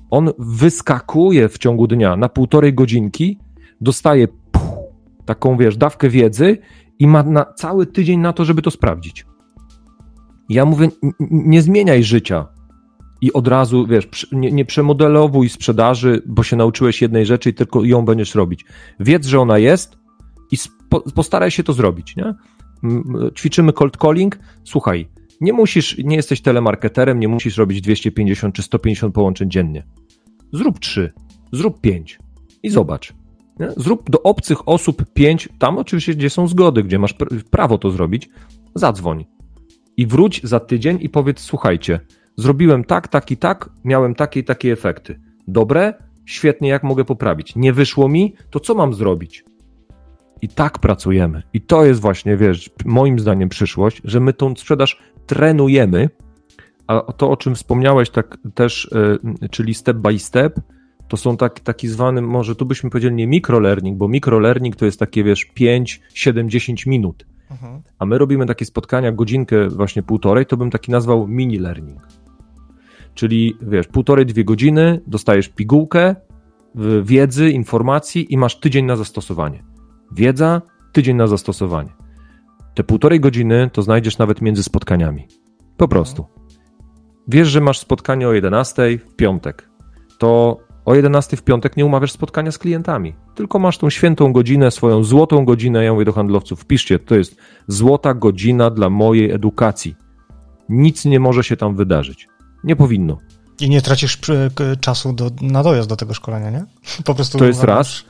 on 0.09 0.31
wyskakuje 0.39 1.50
w 1.50 1.57
ciągu 1.57 1.88
dnia 1.88 2.15
na 2.15 2.29
półtorej 2.29 2.73
godzinki, 2.73 3.39
dostaje 3.81 4.27
puh, 4.27 4.77
taką, 5.25 5.57
wiesz, 5.57 5.77
dawkę 5.77 6.09
wiedzy 6.09 6.57
i 7.00 7.07
ma 7.07 7.23
na 7.23 7.45
cały 7.45 7.85
tydzień 7.85 8.19
na 8.19 8.33
to, 8.33 8.45
żeby 8.45 8.62
to 8.62 8.71
sprawdzić. 8.71 9.25
Ja 10.50 10.65
mówię, 10.65 10.88
nie 11.19 11.62
zmieniaj 11.62 12.03
życia 12.03 12.47
i 13.24 13.34
od 13.34 13.48
razu, 13.48 13.88
wiesz, 13.88 14.27
nie, 14.32 14.51
nie 14.51 14.65
przemodelowuj 14.65 15.50
sprzedaży, 15.50 16.22
bo 16.25 16.44
się 16.44 16.56
nauczyłeś 16.56 17.01
jednej 17.01 17.25
rzeczy 17.25 17.50
i 17.50 17.53
tylko 17.53 17.84
ją 17.84 18.06
będziesz 18.06 18.36
robić. 18.36 18.65
Wiedz, 19.00 19.25
że 19.25 19.39
ona 19.39 19.58
jest 19.58 19.98
i 20.51 20.58
postaraj 21.15 21.51
się 21.51 21.63
to 21.63 21.74
zrobić, 21.74 22.15
nie? 22.15 22.34
Ćwiczymy 23.36 23.74
cold 23.74 23.98
calling, 23.98 24.39
słuchaj, 24.63 25.08
nie 25.42 25.53
musisz, 25.53 25.98
nie 25.98 26.15
jesteś 26.15 26.42
telemarketerem, 26.42 27.20
nie 27.20 27.27
musisz 27.27 27.58
robić 27.58 27.82
250 27.82 28.56
czy 28.56 28.63
150 28.63 29.15
połączeń 29.15 29.51
dziennie. 29.51 29.84
Zrób 30.53 30.80
3, 30.80 31.13
zrób 31.51 31.82
5 31.82 32.20
i 32.63 32.70
zobacz. 32.70 33.13
Nie? 33.60 33.72
Zrób 33.77 34.10
do 34.10 34.24
obcych 34.24 34.68
osób 34.68 35.06
5, 35.13 35.50
tam 35.60 35.77
oczywiście, 35.77 36.15
gdzie 36.15 36.30
są 36.30 36.48
zgody, 36.48 36.84
gdzie 36.84 37.00
masz 37.00 37.15
prawo 37.51 37.77
to 37.77 37.92
zrobić, 37.92 38.30
zadzwoń. 38.75 39.25
I 39.98 40.08
wróć 40.08 40.42
za 40.44 40.60
tydzień 40.60 40.98
i 41.01 41.10
powiedz: 41.10 41.39
Słuchajcie, 41.39 42.00
zrobiłem 42.37 42.83
tak, 42.83 43.07
tak 43.07 43.31
i 43.31 43.37
tak, 43.37 43.69
miałem 43.83 44.15
takie 44.15 44.39
i 44.39 44.43
takie 44.43 44.73
efekty. 44.73 45.19
Dobre? 45.47 45.93
Świetnie, 46.25 46.69
jak 46.69 46.83
mogę 46.83 47.05
poprawić? 47.05 47.55
Nie 47.55 47.73
wyszło 47.73 48.09
mi, 48.09 48.35
to 48.49 48.59
co 48.59 48.75
mam 48.75 48.93
zrobić? 48.93 49.43
I 50.41 50.49
tak 50.49 50.79
pracujemy. 50.79 51.43
I 51.53 51.61
to 51.61 51.85
jest 51.85 52.01
właśnie, 52.01 52.37
wiesz, 52.37 52.69
moim 52.85 53.19
zdaniem 53.19 53.49
przyszłość, 53.49 54.01
że 54.03 54.19
my 54.19 54.33
tą 54.33 54.55
sprzedaż 54.55 55.01
trenujemy, 55.25 56.09
a 56.87 57.13
to, 57.13 57.31
o 57.31 57.37
czym 57.37 57.55
wspomniałeś 57.55 58.09
tak 58.09 58.37
też, 58.53 58.91
yy, 59.41 59.49
czyli 59.49 59.73
step 59.73 59.97
by 59.97 60.19
step, 60.19 60.59
to 61.07 61.17
są 61.17 61.37
tak, 61.37 61.59
taki 61.59 61.87
zwany, 61.87 62.21
może 62.21 62.55
tu 62.55 62.65
byśmy 62.65 62.89
powiedzieli 62.89 63.15
nie 63.15 63.27
microlearning, 63.27 63.97
bo 63.97 64.07
microlearning 64.07 64.75
to 64.75 64.85
jest 64.85 64.99
takie, 64.99 65.23
wiesz, 65.23 65.45
5, 65.45 66.01
7, 66.13 66.49
10 66.49 66.85
minut. 66.85 67.25
Mhm. 67.51 67.81
A 67.99 68.05
my 68.05 68.17
robimy 68.17 68.45
takie 68.45 68.65
spotkania, 68.65 69.11
godzinkę, 69.11 69.69
właśnie 69.69 70.03
półtorej, 70.03 70.45
to 70.45 70.57
bym 70.57 70.71
taki 70.71 70.91
nazwał 70.91 71.27
mini 71.27 71.59
learning. 71.59 72.23
Czyli, 73.13 73.58
wiesz, 73.62 73.88
półtorej, 73.88 74.25
dwie 74.25 74.43
godziny, 74.43 75.01
dostajesz 75.08 75.50
pigułkę 75.50 76.15
wiedzy, 77.03 77.50
informacji 77.50 78.34
i 78.34 78.38
masz 78.38 78.60
tydzień 78.60 78.86
na 78.86 78.96
zastosowanie. 78.96 79.63
Wiedza, 80.12 80.62
tydzień 80.91 81.17
na 81.17 81.27
zastosowanie. 81.27 81.89
Te 82.74 82.84
półtorej 82.84 83.20
godziny 83.20 83.70
to 83.74 83.82
znajdziesz 83.82 84.17
nawet 84.17 84.41
między 84.41 84.63
spotkaniami. 84.63 85.27
Po 85.77 85.88
prostu. 85.88 86.25
Wiesz, 87.27 87.48
że 87.48 87.62
masz 87.62 87.79
spotkanie 87.79 88.27
o 88.27 88.34
11 88.34 88.98
w 88.98 89.15
piątek. 89.15 89.70
To 90.17 90.60
o 90.86 90.96
11 90.96 91.38
w 91.38 91.43
piątek 91.43 91.77
nie 91.77 91.86
umawiasz 91.86 92.12
spotkania 92.12 92.51
z 92.51 92.58
klientami, 92.58 93.13
tylko 93.36 93.60
masz 93.60 93.77
tą 93.77 93.89
świętą 93.89 94.34
godzinę, 94.34 94.72
swoją 94.72 95.03
złotą 95.03 95.46
godzinę. 95.46 95.84
Ja 95.84 95.93
mówię 95.93 96.05
do 96.05 96.13
handlowców, 96.13 96.65
piszcie, 96.65 97.00
to 97.00 97.15
jest 97.15 97.36
złota 97.67 98.13
godzina 98.13 98.70
dla 98.70 98.89
mojej 98.89 99.32
edukacji. 99.32 99.96
Nic 100.70 101.05
nie 101.05 101.20
może 101.20 101.43
się 101.43 101.58
tam 101.58 101.75
wydarzyć. 101.75 102.27
Nie 102.63 102.75
powinno. 102.75 103.17
I 103.62 103.70
nie 103.70 103.82
tracisz 103.82 104.20
czasu 104.79 105.13
do, 105.13 105.32
na 105.41 105.63
dojazd 105.63 105.89
do 105.89 105.96
tego 105.96 106.13
szkolenia, 106.13 106.50
nie? 106.50 106.65
Po 107.05 107.15
prostu. 107.15 107.38
To 107.38 107.46
jest 107.46 107.63
raz. 107.63 108.03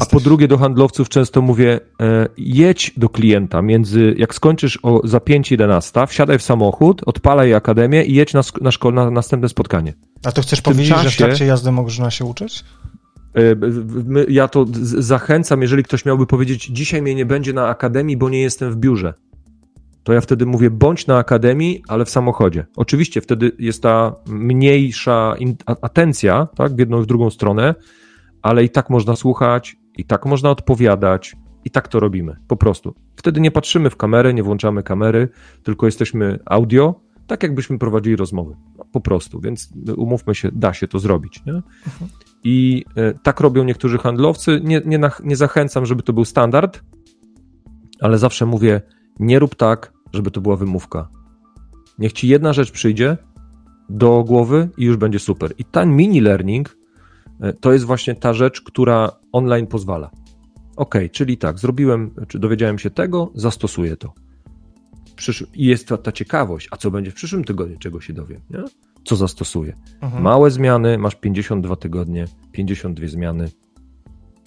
A 0.00 0.06
po 0.06 0.20
drugie 0.20 0.48
do 0.48 0.58
handlowców 0.58 1.08
często 1.08 1.42
mówię, 1.42 1.80
e, 2.00 2.28
jedź 2.36 2.92
do 2.96 3.08
klienta 3.08 3.62
między, 3.62 4.14
jak 4.18 4.34
skończysz 4.34 4.78
o, 4.82 5.00
za 5.04 5.18
5-11, 5.18 6.06
wsiadaj 6.06 6.38
w 6.38 6.42
samochód, 6.42 7.02
odpalaj 7.06 7.54
akademię 7.54 8.04
i 8.04 8.14
jedź 8.14 8.34
na, 8.34 8.40
na, 8.60 8.90
na 8.90 9.10
następne 9.10 9.48
spotkanie. 9.48 9.94
A 10.24 10.32
to 10.32 10.42
chcesz 10.42 10.60
powiedzieć, 10.60 10.88
czasie, 10.88 11.08
że 11.08 11.10
w 11.10 11.16
trakcie 11.16 11.46
jazdy 11.46 11.72
można 11.72 12.10
się 12.10 12.24
uczyć? 12.24 12.64
E, 13.34 13.40
ja 14.28 14.48
to 14.48 14.66
zachęcam, 14.82 15.62
jeżeli 15.62 15.82
ktoś 15.82 16.04
miałby 16.04 16.26
powiedzieć, 16.26 16.66
dzisiaj 16.66 17.02
mnie 17.02 17.14
nie 17.14 17.26
będzie 17.26 17.52
na 17.52 17.68
akademii, 17.68 18.16
bo 18.16 18.28
nie 18.28 18.42
jestem 18.42 18.72
w 18.72 18.76
biurze. 18.76 19.14
To 20.02 20.12
ja 20.12 20.20
wtedy 20.20 20.46
mówię, 20.46 20.70
bądź 20.70 21.06
na 21.06 21.16
akademii, 21.16 21.82
ale 21.88 22.04
w 22.04 22.10
samochodzie. 22.10 22.66
Oczywiście 22.76 23.20
wtedy 23.20 23.52
jest 23.58 23.82
ta 23.82 24.14
mniejsza 24.26 25.34
atencja, 25.82 26.48
tak, 26.56 26.74
w 26.74 26.78
jedną 26.78 27.00
i 27.00 27.02
w 27.02 27.06
drugą 27.06 27.30
stronę, 27.30 27.74
ale 28.42 28.64
i 28.64 28.70
tak 28.70 28.90
można 28.90 29.16
słuchać, 29.16 29.76
i 29.96 30.04
tak 30.04 30.26
można 30.26 30.50
odpowiadać, 30.50 31.36
i 31.64 31.70
tak 31.70 31.88
to 31.88 32.00
robimy, 32.00 32.36
po 32.48 32.56
prostu. 32.56 32.94
Wtedy 33.16 33.40
nie 33.40 33.50
patrzymy 33.50 33.90
w 33.90 33.96
kamerę, 33.96 34.34
nie 34.34 34.42
włączamy 34.42 34.82
kamery, 34.82 35.28
tylko 35.62 35.86
jesteśmy 35.86 36.38
audio, 36.44 37.00
tak 37.26 37.42
jakbyśmy 37.42 37.78
prowadzili 37.78 38.16
rozmowy, 38.16 38.56
no, 38.78 38.84
po 38.92 39.00
prostu, 39.00 39.40
więc 39.40 39.72
umówmy 39.96 40.34
się, 40.34 40.50
da 40.52 40.72
się 40.72 40.88
to 40.88 40.98
zrobić. 40.98 41.42
Nie? 41.46 41.52
Mhm. 41.52 42.10
I 42.44 42.84
e, 42.96 43.14
tak 43.22 43.40
robią 43.40 43.64
niektórzy 43.64 43.98
handlowcy. 43.98 44.60
Nie, 44.64 44.82
nie, 44.84 45.00
nie 45.24 45.36
zachęcam, 45.36 45.86
żeby 45.86 46.02
to 46.02 46.12
był 46.12 46.24
standard, 46.24 46.82
ale 48.00 48.18
zawsze 48.18 48.46
mówię, 48.46 48.80
nie 49.20 49.38
rób 49.38 49.54
tak, 49.54 49.91
żeby 50.12 50.30
to 50.30 50.40
była 50.40 50.56
wymówka. 50.56 51.08
Niech 51.98 52.12
ci 52.12 52.28
jedna 52.28 52.52
rzecz 52.52 52.70
przyjdzie 52.70 53.16
do 53.88 54.24
głowy 54.24 54.68
i 54.76 54.84
już 54.84 54.96
będzie 54.96 55.18
super. 55.18 55.52
I 55.58 55.64
ten 55.64 55.96
mini 55.96 56.20
learning 56.20 56.76
E, 57.42 57.52
to 57.52 57.72
jest 57.72 57.84
właśnie 57.84 58.14
ta 58.14 58.34
rzecz, 58.34 58.60
która 58.60 59.10
online 59.32 59.66
pozwala. 59.66 60.10
Ok, 60.76 60.94
czyli 61.12 61.38
tak, 61.38 61.58
zrobiłem, 61.58 62.10
czy 62.28 62.38
dowiedziałem 62.38 62.78
się 62.78 62.90
tego, 62.90 63.30
zastosuję 63.34 63.96
to. 63.96 64.12
I 65.54 65.66
jest 65.66 65.88
ta, 65.88 65.96
ta 65.96 66.12
ciekawość, 66.12 66.68
a 66.70 66.76
co 66.76 66.90
będzie 66.90 67.10
w 67.10 67.14
przyszłym 67.14 67.44
tygodniu, 67.44 67.78
czego 67.78 68.00
się 68.00 68.12
dowiem, 68.12 68.40
nie? 68.50 68.64
co 69.04 69.16
zastosuję. 69.16 69.76
Mhm. 70.00 70.22
Małe 70.22 70.50
zmiany, 70.50 70.98
masz 70.98 71.14
52 71.14 71.76
tygodnie, 71.76 72.24
52 72.52 73.08
zmiany. 73.08 73.50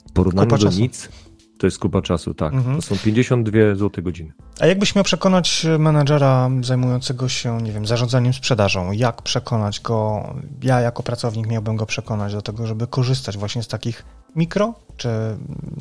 W 0.10 0.12
porównaniu 0.13 0.58
do 0.58 0.69
nic, 0.69 1.10
to 1.58 1.68
jest 1.68 1.80
kupa 1.80 2.02
czasu, 2.02 2.34
tak. 2.34 2.54
Mhm. 2.54 2.76
To 2.76 2.82
są 2.82 2.96
52 2.98 3.76
złote 3.76 4.02
godziny. 4.02 4.34
A 4.60 4.65
jakbyś 4.65 4.96
miał 4.96 5.04
przekonać 5.04 5.65
menadżera 5.80 6.50
zajmującego 6.62 7.30
się, 7.30 7.62
nie 7.62 7.72
wiem, 7.72 7.86
zarządzaniem 7.86 8.34
sprzedażą, 8.34 8.91
jak 8.91 9.22
przekonać 9.22 9.80
go, 9.80 10.30
ja 10.63 10.80
jako 10.80 11.04
pracownik 11.04 11.48
miałbym 11.48 11.76
go 11.76 11.86
przekonać 11.86 12.34
do 12.34 12.41
tego, 12.41 12.68
żeby 12.68 12.88
korzystać 12.88 13.38
właśnie 13.38 13.63
z 13.63 13.68
takich 13.68 14.06
mikro, 14.36 14.74
czy 14.98 15.10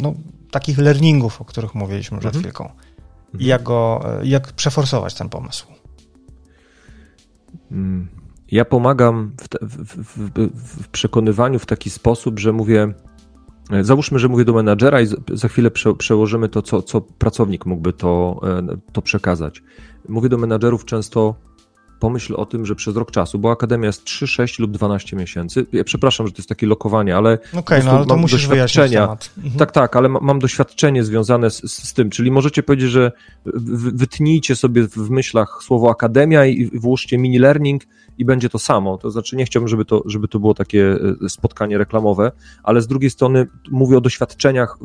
no, 0.00 0.14
takich 0.50 0.78
learningów, 0.78 1.40
o 1.40 1.44
których 1.44 1.74
mówiliśmy 1.74 2.18
przed 2.18 2.36
mhm. 2.36 2.42
chwilką. 2.42 2.64
I 2.64 3.36
mhm. 3.36 3.48
jak 3.48 3.62
go, 3.62 4.04
jak 4.22 4.52
przeforsować 4.52 5.14
ten 5.14 5.28
pomysł? 5.28 5.66
Mm. 7.70 8.08
Ja 8.50 8.64
pomagam 8.64 9.32
w, 9.40 9.48
te, 9.48 9.58
w, 9.62 9.76
w, 9.96 10.82
w 10.82 10.88
przekonywaniu 10.88 11.58
w 11.58 11.66
taki 11.66 11.90
sposób, 11.90 12.38
że 12.38 12.52
mówię, 12.52 12.94
załóżmy, 13.80 14.18
że 14.18 14.28
mówię 14.28 14.44
do 14.44 14.52
menadżera 14.52 15.00
i 15.00 15.06
za 15.32 15.48
chwilę 15.48 15.70
przełożymy 15.98 16.48
to, 16.48 16.62
co, 16.62 16.82
co 16.82 17.00
pracownik 17.00 17.66
mógłby 17.66 17.92
to, 17.92 18.40
e, 18.42 18.76
to 18.92 19.02
przekazać. 19.02 19.62
Mówię 20.08 20.28
do 20.28 20.38
menadżerów 20.38 20.84
często, 20.84 21.34
pomyśl 22.04 22.34
o 22.36 22.46
tym, 22.46 22.66
że 22.66 22.74
przez 22.74 22.96
rok 22.96 23.10
czasu, 23.10 23.38
bo 23.38 23.50
akademia 23.50 23.86
jest 23.86 24.04
3, 24.04 24.26
6 24.26 24.58
lub 24.58 24.70
12 24.70 25.16
miesięcy. 25.16 25.66
Ja 25.72 25.84
przepraszam, 25.84 26.26
że 26.26 26.32
to 26.32 26.38
jest 26.38 26.48
takie 26.48 26.66
lokowanie, 26.66 27.16
ale. 27.16 27.32
Okej, 27.32 27.60
okay, 27.60 27.84
no 27.84 27.90
ale 27.90 28.06
to 28.06 28.16
musisz 28.16 28.48
doświadczenia. 28.48 29.16
Mhm. 29.38 29.58
Tak, 29.58 29.72
tak, 29.72 29.96
ale 29.96 30.08
mam 30.08 30.38
doświadczenie 30.38 31.04
związane 31.04 31.50
z, 31.50 31.62
z, 31.72 31.92
tym. 31.92 32.10
Czyli 32.10 32.30
możecie 32.30 32.62
powiedzieć, 32.62 32.90
że 32.90 33.12
wytnijcie 33.94 34.56
sobie 34.56 34.88
w 34.88 35.10
myślach 35.10 35.60
słowo 35.62 35.90
akademia 35.90 36.46
i 36.46 36.78
włóżcie 36.78 37.18
mini 37.18 37.38
learning 37.38 37.82
i 38.18 38.24
będzie 38.24 38.48
to 38.48 38.58
samo. 38.58 38.98
To 38.98 39.10
znaczy, 39.10 39.36
nie 39.36 39.44
chciałbym, 39.44 39.68
żeby 39.68 39.84
to, 39.84 40.02
żeby 40.06 40.28
to 40.28 40.38
było 40.38 40.54
takie 40.54 40.98
e, 41.24 41.28
spotkanie 41.28 41.78
reklamowe, 41.78 42.32
ale 42.62 42.82
z 42.82 42.86
drugiej 42.86 43.10
strony 43.10 43.46
mówię 43.70 43.96
o 43.98 44.00
doświadczeniach 44.00 44.78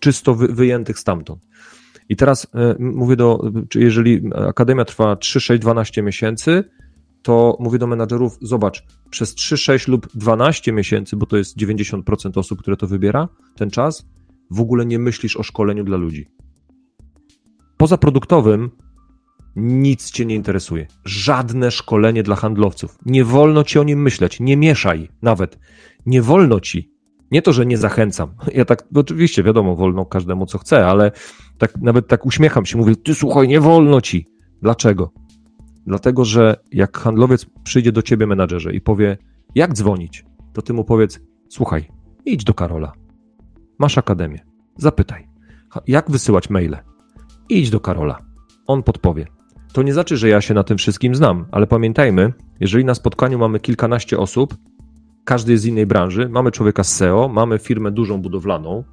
czysto 0.00 0.34
wyjętych 0.34 0.98
stamtąd. 0.98 1.40
I 2.08 2.16
teraz 2.16 2.46
e, 2.54 2.76
mówię 2.78 3.16
do, 3.16 3.40
jeżeli 3.74 4.22
akademia 4.48 4.84
trwa 4.84 5.16
3, 5.16 5.40
6, 5.40 5.62
12 5.62 6.02
miesięcy, 6.02 6.64
to 7.22 7.56
mówię 7.60 7.78
do 7.78 7.86
menadżerów, 7.86 8.38
zobacz, 8.42 8.84
przez 9.10 9.34
3, 9.34 9.56
6 9.56 9.88
lub 9.88 10.08
12 10.14 10.72
miesięcy, 10.72 11.16
bo 11.16 11.26
to 11.26 11.36
jest 11.36 11.56
90% 11.56 12.38
osób, 12.38 12.58
które 12.58 12.76
to 12.76 12.86
wybiera, 12.86 13.28
ten 13.56 13.70
czas, 13.70 14.08
w 14.50 14.60
ogóle 14.60 14.86
nie 14.86 14.98
myślisz 14.98 15.36
o 15.36 15.42
szkoleniu 15.42 15.84
dla 15.84 15.96
ludzi. 15.96 16.28
Poza 17.76 17.98
produktowym 17.98 18.70
nic 19.56 20.10
cię 20.10 20.26
nie 20.26 20.34
interesuje. 20.34 20.86
Żadne 21.04 21.70
szkolenie 21.70 22.22
dla 22.22 22.36
handlowców. 22.36 22.98
Nie 23.06 23.24
wolno 23.24 23.64
ci 23.64 23.78
o 23.78 23.84
nim 23.84 24.02
myśleć. 24.02 24.40
Nie 24.40 24.56
mieszaj 24.56 25.08
nawet. 25.22 25.58
Nie 26.06 26.22
wolno 26.22 26.60
ci. 26.60 26.92
Nie 27.30 27.42
to, 27.42 27.52
że 27.52 27.66
nie 27.66 27.78
zachęcam. 27.78 28.34
Ja 28.54 28.64
tak, 28.64 28.84
oczywiście, 28.94 29.42
wiadomo, 29.42 29.76
wolno 29.76 30.06
każdemu 30.06 30.46
co 30.46 30.58
chce, 30.58 30.86
ale 30.86 31.12
tak 31.58 31.76
nawet 31.82 32.08
tak 32.08 32.26
uśmiecham 32.26 32.66
się, 32.66 32.78
mówię, 32.78 32.96
ty 32.96 33.14
słuchaj, 33.14 33.48
nie 33.48 33.60
wolno 33.60 34.00
ci. 34.00 34.26
Dlaczego? 34.62 35.12
Dlatego, 35.86 36.24
że 36.24 36.56
jak 36.72 36.98
handlowiec 36.98 37.46
przyjdzie 37.64 37.92
do 37.92 38.02
ciebie 38.02 38.26
menadżerze 38.26 38.74
i 38.74 38.80
powie, 38.80 39.16
jak 39.54 39.74
dzwonić, 39.74 40.24
to 40.52 40.62
ty 40.62 40.72
mu 40.72 40.84
powiedz, 40.84 41.20
słuchaj, 41.48 41.88
idź 42.24 42.44
do 42.44 42.54
Karola. 42.54 42.92
Masz 43.78 43.98
akademię. 43.98 44.38
Zapytaj. 44.76 45.28
Jak 45.86 46.10
wysyłać 46.10 46.50
maile? 46.50 46.76
Idź 47.48 47.70
do 47.70 47.80
Karola. 47.80 48.18
On 48.66 48.82
podpowie. 48.82 49.26
To 49.72 49.82
nie 49.82 49.92
znaczy, 49.92 50.16
że 50.16 50.28
ja 50.28 50.40
się 50.40 50.54
na 50.54 50.64
tym 50.64 50.78
wszystkim 50.78 51.14
znam, 51.14 51.46
ale 51.50 51.66
pamiętajmy, 51.66 52.32
jeżeli 52.60 52.84
na 52.84 52.94
spotkaniu 52.94 53.38
mamy 53.38 53.60
kilkanaście 53.60 54.18
osób, 54.18 54.56
każdy 55.24 55.52
jest 55.52 55.64
z 55.64 55.66
innej 55.66 55.86
branży, 55.86 56.28
mamy 56.28 56.50
człowieka 56.50 56.84
z 56.84 56.96
SEO, 56.96 57.28
mamy 57.28 57.58
firmę 57.58 57.90
dużą 57.90 58.22
budowlaną, 58.22 58.84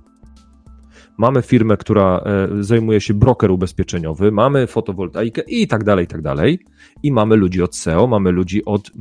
mamy 1.17 1.41
firmę, 1.41 1.77
która 1.77 2.17
e, 2.17 2.63
zajmuje 2.63 3.01
się 3.01 3.13
broker 3.13 3.51
ubezpieczeniowy, 3.51 4.31
mamy 4.31 4.67
fotowoltaikę 4.67 5.41
i 5.47 5.67
tak 5.67 5.83
dalej, 5.83 6.05
i 6.05 6.07
tak 6.07 6.21
dalej. 6.21 6.59
I 7.03 7.11
mamy 7.11 7.35
ludzi 7.35 7.61
od 7.61 7.75
SEO, 7.75 8.07
mamy 8.07 8.31
ludzi 8.31 8.65
od 8.65 8.91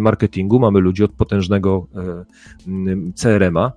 marketingu, 0.00 0.60
mamy 0.60 0.80
ludzi 0.80 1.04
od 1.04 1.12
potężnego 1.12 1.86
e, 1.94 3.12
CRM-a 3.14 3.72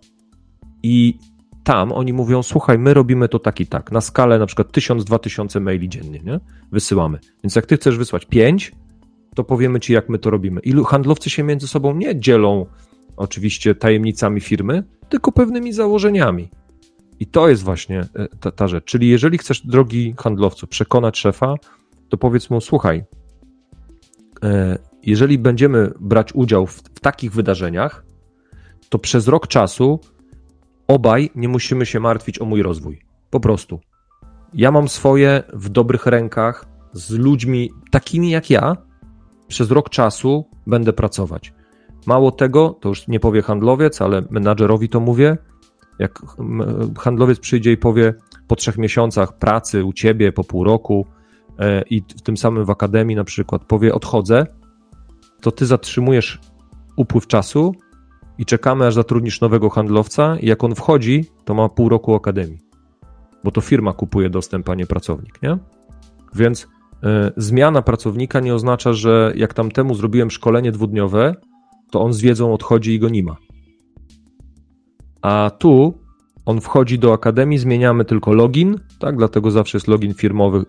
i 0.83 1.17
tam 1.63 1.91
oni 1.91 2.13
mówią, 2.13 2.43
słuchaj, 2.43 2.77
my 2.79 2.93
robimy 2.93 3.29
to 3.29 3.39
tak 3.39 3.59
i 3.59 3.67
tak, 3.67 3.91
na 3.91 4.01
skalę 4.01 4.39
na 4.39 4.45
przykład 4.45 4.67
1000-2000 4.67 5.61
maili 5.61 5.89
dziennie, 5.89 6.19
nie? 6.23 6.39
Wysyłamy. 6.71 7.19
Więc 7.43 7.55
jak 7.55 7.65
ty 7.65 7.77
chcesz 7.77 7.97
wysłać 7.97 8.25
5, 8.25 8.71
to 9.35 9.43
powiemy 9.43 9.79
ci, 9.79 9.93
jak 9.93 10.09
my 10.09 10.19
to 10.19 10.29
robimy. 10.29 10.61
I 10.61 10.73
handlowcy 10.85 11.29
się 11.29 11.43
między 11.43 11.67
sobą 11.67 11.95
nie 11.95 12.19
dzielą 12.19 12.65
oczywiście 13.17 13.75
tajemnicami 13.75 14.41
firmy, 14.41 14.83
tylko 15.09 15.31
pewnymi 15.31 15.73
założeniami. 15.73 16.49
I 17.21 17.27
to 17.27 17.49
jest 17.49 17.63
właśnie 17.63 17.99
e, 17.99 18.27
ta, 18.39 18.51
ta 18.51 18.67
rzecz. 18.67 18.85
Czyli 18.85 19.09
jeżeli 19.09 19.37
chcesz, 19.37 19.67
drogi 19.67 20.15
handlowcu, 20.17 20.67
przekonać 20.67 21.17
szefa, 21.19 21.55
to 22.09 22.17
powiedz 22.17 22.49
mu, 22.49 22.61
słuchaj, 22.61 23.03
e, 24.43 24.77
jeżeli 25.03 25.37
będziemy 25.37 25.91
brać 25.99 26.33
udział 26.33 26.67
w, 26.67 26.73
w 26.73 26.99
takich 26.99 27.31
wydarzeniach, 27.31 28.05
to 28.89 28.99
przez 28.99 29.27
rok 29.27 29.47
czasu 29.47 29.99
obaj 30.87 31.29
nie 31.35 31.47
musimy 31.47 31.85
się 31.85 31.99
martwić 31.99 32.41
o 32.41 32.45
mój 32.45 32.61
rozwój. 32.63 33.01
Po 33.29 33.39
prostu. 33.39 33.79
Ja 34.53 34.71
mam 34.71 34.87
swoje 34.87 35.43
w 35.53 35.69
dobrych 35.69 36.05
rękach 36.05 36.65
z 36.93 37.11
ludźmi 37.11 37.71
takimi 37.91 38.29
jak 38.29 38.49
ja. 38.49 38.77
Przez 39.47 39.71
rok 39.71 39.89
czasu 39.89 40.45
będę 40.67 40.93
pracować. 40.93 41.53
Mało 42.05 42.31
tego, 42.31 42.69
to 42.69 42.89
już 42.89 43.07
nie 43.07 43.19
powie 43.19 43.41
handlowiec, 43.41 44.01
ale 44.01 44.23
menadżerowi 44.29 44.89
to 44.89 44.99
mówię. 44.99 45.37
Jak 46.01 46.21
handlowiec 46.97 47.39
przyjdzie 47.39 47.71
i 47.71 47.77
powie 47.77 48.13
po 48.47 48.55
trzech 48.55 48.77
miesiącach 48.77 49.37
pracy 49.37 49.85
u 49.85 49.93
ciebie, 49.93 50.31
po 50.31 50.43
pół 50.43 50.63
roku 50.63 51.05
e, 51.59 51.81
i 51.89 52.01
w 52.01 52.21
tym 52.21 52.37
samym 52.37 52.65
w 52.65 52.69
akademii 52.69 53.15
na 53.15 53.23
przykład 53.23 53.65
powie 53.65 53.93
odchodzę, 53.93 54.45
to 55.41 55.51
ty 55.51 55.65
zatrzymujesz 55.65 56.39
upływ 56.95 57.27
czasu 57.27 57.75
i 58.37 58.45
czekamy, 58.45 58.87
aż 58.87 58.93
zatrudnisz 58.93 59.41
nowego 59.41 59.69
handlowca 59.69 60.37
i 60.39 60.47
jak 60.47 60.63
on 60.63 60.75
wchodzi, 60.75 61.25
to 61.45 61.53
ma 61.53 61.69
pół 61.69 61.89
roku 61.89 62.15
akademii. 62.15 62.59
Bo 63.43 63.51
to 63.51 63.61
firma 63.61 63.93
kupuje 63.93 64.29
dostęp, 64.29 64.69
a 64.69 64.75
nie 64.75 64.85
pracownik, 64.85 65.41
nie? 65.41 65.57
Więc 66.35 66.63
y, 66.63 66.67
zmiana 67.37 67.81
pracownika 67.81 68.39
nie 68.39 68.55
oznacza, 68.55 68.93
że 68.93 69.33
jak 69.35 69.53
tamtemu 69.53 69.95
zrobiłem 69.95 70.31
szkolenie 70.31 70.71
dwudniowe, 70.71 71.35
to 71.91 72.01
on 72.01 72.13
z 72.13 72.21
wiedzą 72.21 72.53
odchodzi 72.53 72.93
i 72.93 72.99
go 72.99 73.09
nie 73.09 73.23
ma. 73.23 73.35
A 75.21 75.51
tu 75.59 75.93
on 76.45 76.61
wchodzi 76.61 76.99
do 76.99 77.13
akademii, 77.13 77.57
zmieniamy 77.57 78.05
tylko 78.05 78.33
login, 78.33 78.75
tak? 78.99 79.17
Dlatego 79.17 79.51
zawsze 79.51 79.77
jest 79.77 79.87
login 79.87 80.13
firmowy, 80.13 80.65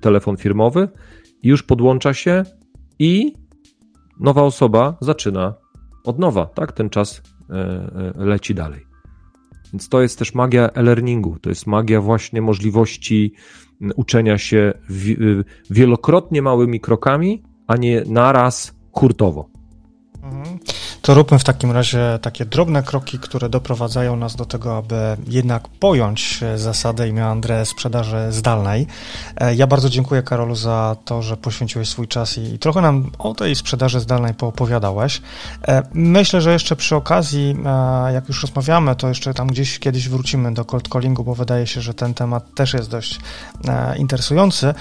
telefon 0.00 0.36
firmowy 0.36 0.88
już 1.42 1.62
podłącza 1.62 2.14
się 2.14 2.44
i 2.98 3.32
nowa 4.20 4.42
osoba 4.42 4.96
zaczyna 5.00 5.54
od 6.04 6.18
nowa, 6.18 6.46
tak? 6.46 6.72
Ten 6.72 6.90
czas 6.90 7.22
e, 7.50 7.54
e, 7.54 8.24
leci 8.24 8.54
dalej. 8.54 8.86
Więc 9.72 9.88
to 9.88 10.02
jest 10.02 10.18
też 10.18 10.34
magia 10.34 10.68
e-learningu, 10.68 11.38
to 11.40 11.48
jest 11.48 11.66
magia 11.66 12.00
właśnie 12.00 12.42
możliwości 12.42 13.34
uczenia 13.96 14.38
się 14.38 14.72
wielokrotnie 15.70 16.42
małymi 16.42 16.80
krokami, 16.80 17.42
a 17.66 17.76
nie 17.76 18.02
naraz 18.06 18.74
hurtowo. 18.92 19.55
To 21.06 21.14
róbmy 21.14 21.38
w 21.38 21.44
takim 21.44 21.70
razie 21.70 22.18
takie 22.22 22.44
drobne 22.44 22.82
kroki, 22.82 23.18
które 23.18 23.48
doprowadzają 23.48 24.16
nas 24.16 24.36
do 24.36 24.44
tego, 24.44 24.76
aby 24.76 25.16
jednak 25.28 25.68
pojąć 25.68 26.40
zasadę 26.56 27.08
i 27.08 27.12
meandrę 27.12 27.66
sprzedaży 27.66 28.26
zdalnej. 28.30 28.86
E, 29.36 29.54
ja 29.54 29.66
bardzo 29.66 29.88
dziękuję 29.88 30.22
Karolu 30.22 30.54
za 30.54 30.96
to, 31.04 31.22
że 31.22 31.36
poświęciłeś 31.36 31.88
swój 31.88 32.08
czas 32.08 32.38
i 32.38 32.58
trochę 32.58 32.80
nam 32.80 33.10
o 33.18 33.34
tej 33.34 33.56
sprzedaży 33.56 34.00
zdalnej 34.00 34.34
poopowiadałeś. 34.34 35.22
E, 35.68 35.82
myślę, 35.92 36.40
że 36.40 36.52
jeszcze 36.52 36.76
przy 36.76 36.96
okazji, 36.96 37.56
e, 37.66 38.12
jak 38.12 38.28
już 38.28 38.42
rozmawiamy, 38.42 38.96
to 38.96 39.08
jeszcze 39.08 39.34
tam 39.34 39.46
gdzieś 39.46 39.78
kiedyś 39.78 40.08
wrócimy 40.08 40.54
do 40.54 40.64
cold 40.64 40.88
callingu, 40.88 41.24
bo 41.24 41.34
wydaje 41.34 41.66
się, 41.66 41.80
że 41.80 41.94
ten 41.94 42.14
temat 42.14 42.54
też 42.54 42.74
jest 42.74 42.90
dość 42.90 43.20
interesujący. 43.96 44.74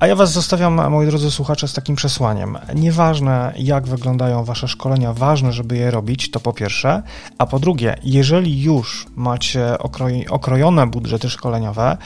A 0.00 0.06
ja 0.06 0.16
Was 0.16 0.32
zostawiam, 0.32 0.90
moi 0.90 1.06
drodzy 1.06 1.30
słuchacze, 1.30 1.68
z 1.68 1.72
takim 1.72 1.96
przesłaniem. 1.96 2.58
Nieważne, 2.74 3.52
jak 3.56 3.86
wyglądają 3.86 4.44
Wasze 4.44 4.68
szkolenia, 4.68 5.12
ważne, 5.12 5.52
żeby 5.52 5.67
je 5.76 5.90
robić, 5.90 6.30
to 6.30 6.40
po 6.40 6.52
pierwsze. 6.52 7.02
A 7.38 7.46
po 7.46 7.58
drugie, 7.58 7.96
jeżeli 8.04 8.62
już 8.62 9.06
macie 9.16 9.78
okroj, 9.78 10.26
okrojone 10.28 10.86
budżety 10.86 11.30
szkoleniowe, 11.30 11.96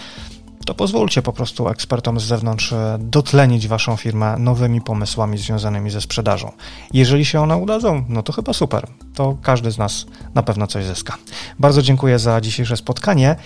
to 0.66 0.75
pozwólcie 0.75 1.22
po 1.22 1.33
prostu 1.33 1.68
ekspertom 1.68 2.20
z 2.20 2.25
zewnątrz 2.25 2.72
e, 2.72 2.98
dotlenić 3.01 3.68
Waszą 3.68 3.96
firmę 3.96 4.37
nowymi 4.38 4.81
pomysłami 4.81 5.38
związanymi 5.38 5.90
ze 5.90 6.01
sprzedażą. 6.01 6.53
Jeżeli 6.92 7.25
się 7.25 7.40
one 7.40 7.57
udadzą, 7.57 8.05
no 8.09 8.22
to 8.22 8.33
chyba 8.33 8.53
super. 8.53 8.87
To 9.14 9.37
każdy 9.42 9.70
z 9.70 9.79
nas 9.79 10.07
na 10.35 10.42
pewno 10.42 10.66
coś 10.66 10.85
zyska. 10.85 11.16
Bardzo 11.59 11.83
dziękuję 11.83 12.18
za 12.18 12.40
dzisiejsze 12.40 12.77
spotkanie 12.77 13.37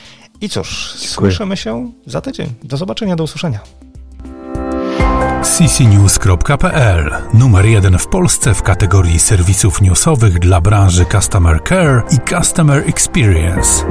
i 0.40 0.48
cóż, 0.48 0.92
dziękuję. 0.92 1.09
słyszymy 1.09 1.57
się 1.57 1.92
za 2.07 2.20
tydzień. 2.20 2.55
Do 2.62 2.76
zobaczenia, 2.76 3.16
do 3.16 3.24
usłyszenia 3.24 3.61
ccnews.pl 5.46 7.11
Numer 7.35 7.66
jeden 7.66 7.98
w 7.98 8.06
Polsce 8.06 8.54
w 8.54 8.62
kategorii 8.62 9.18
serwisów 9.18 9.80
newsowych 9.80 10.38
dla 10.38 10.61
branży 10.61 11.06
Customer 11.12 11.64
Care 11.64 12.02
i 12.11 12.30
Customer 12.30 12.88
Experience. 12.88 13.85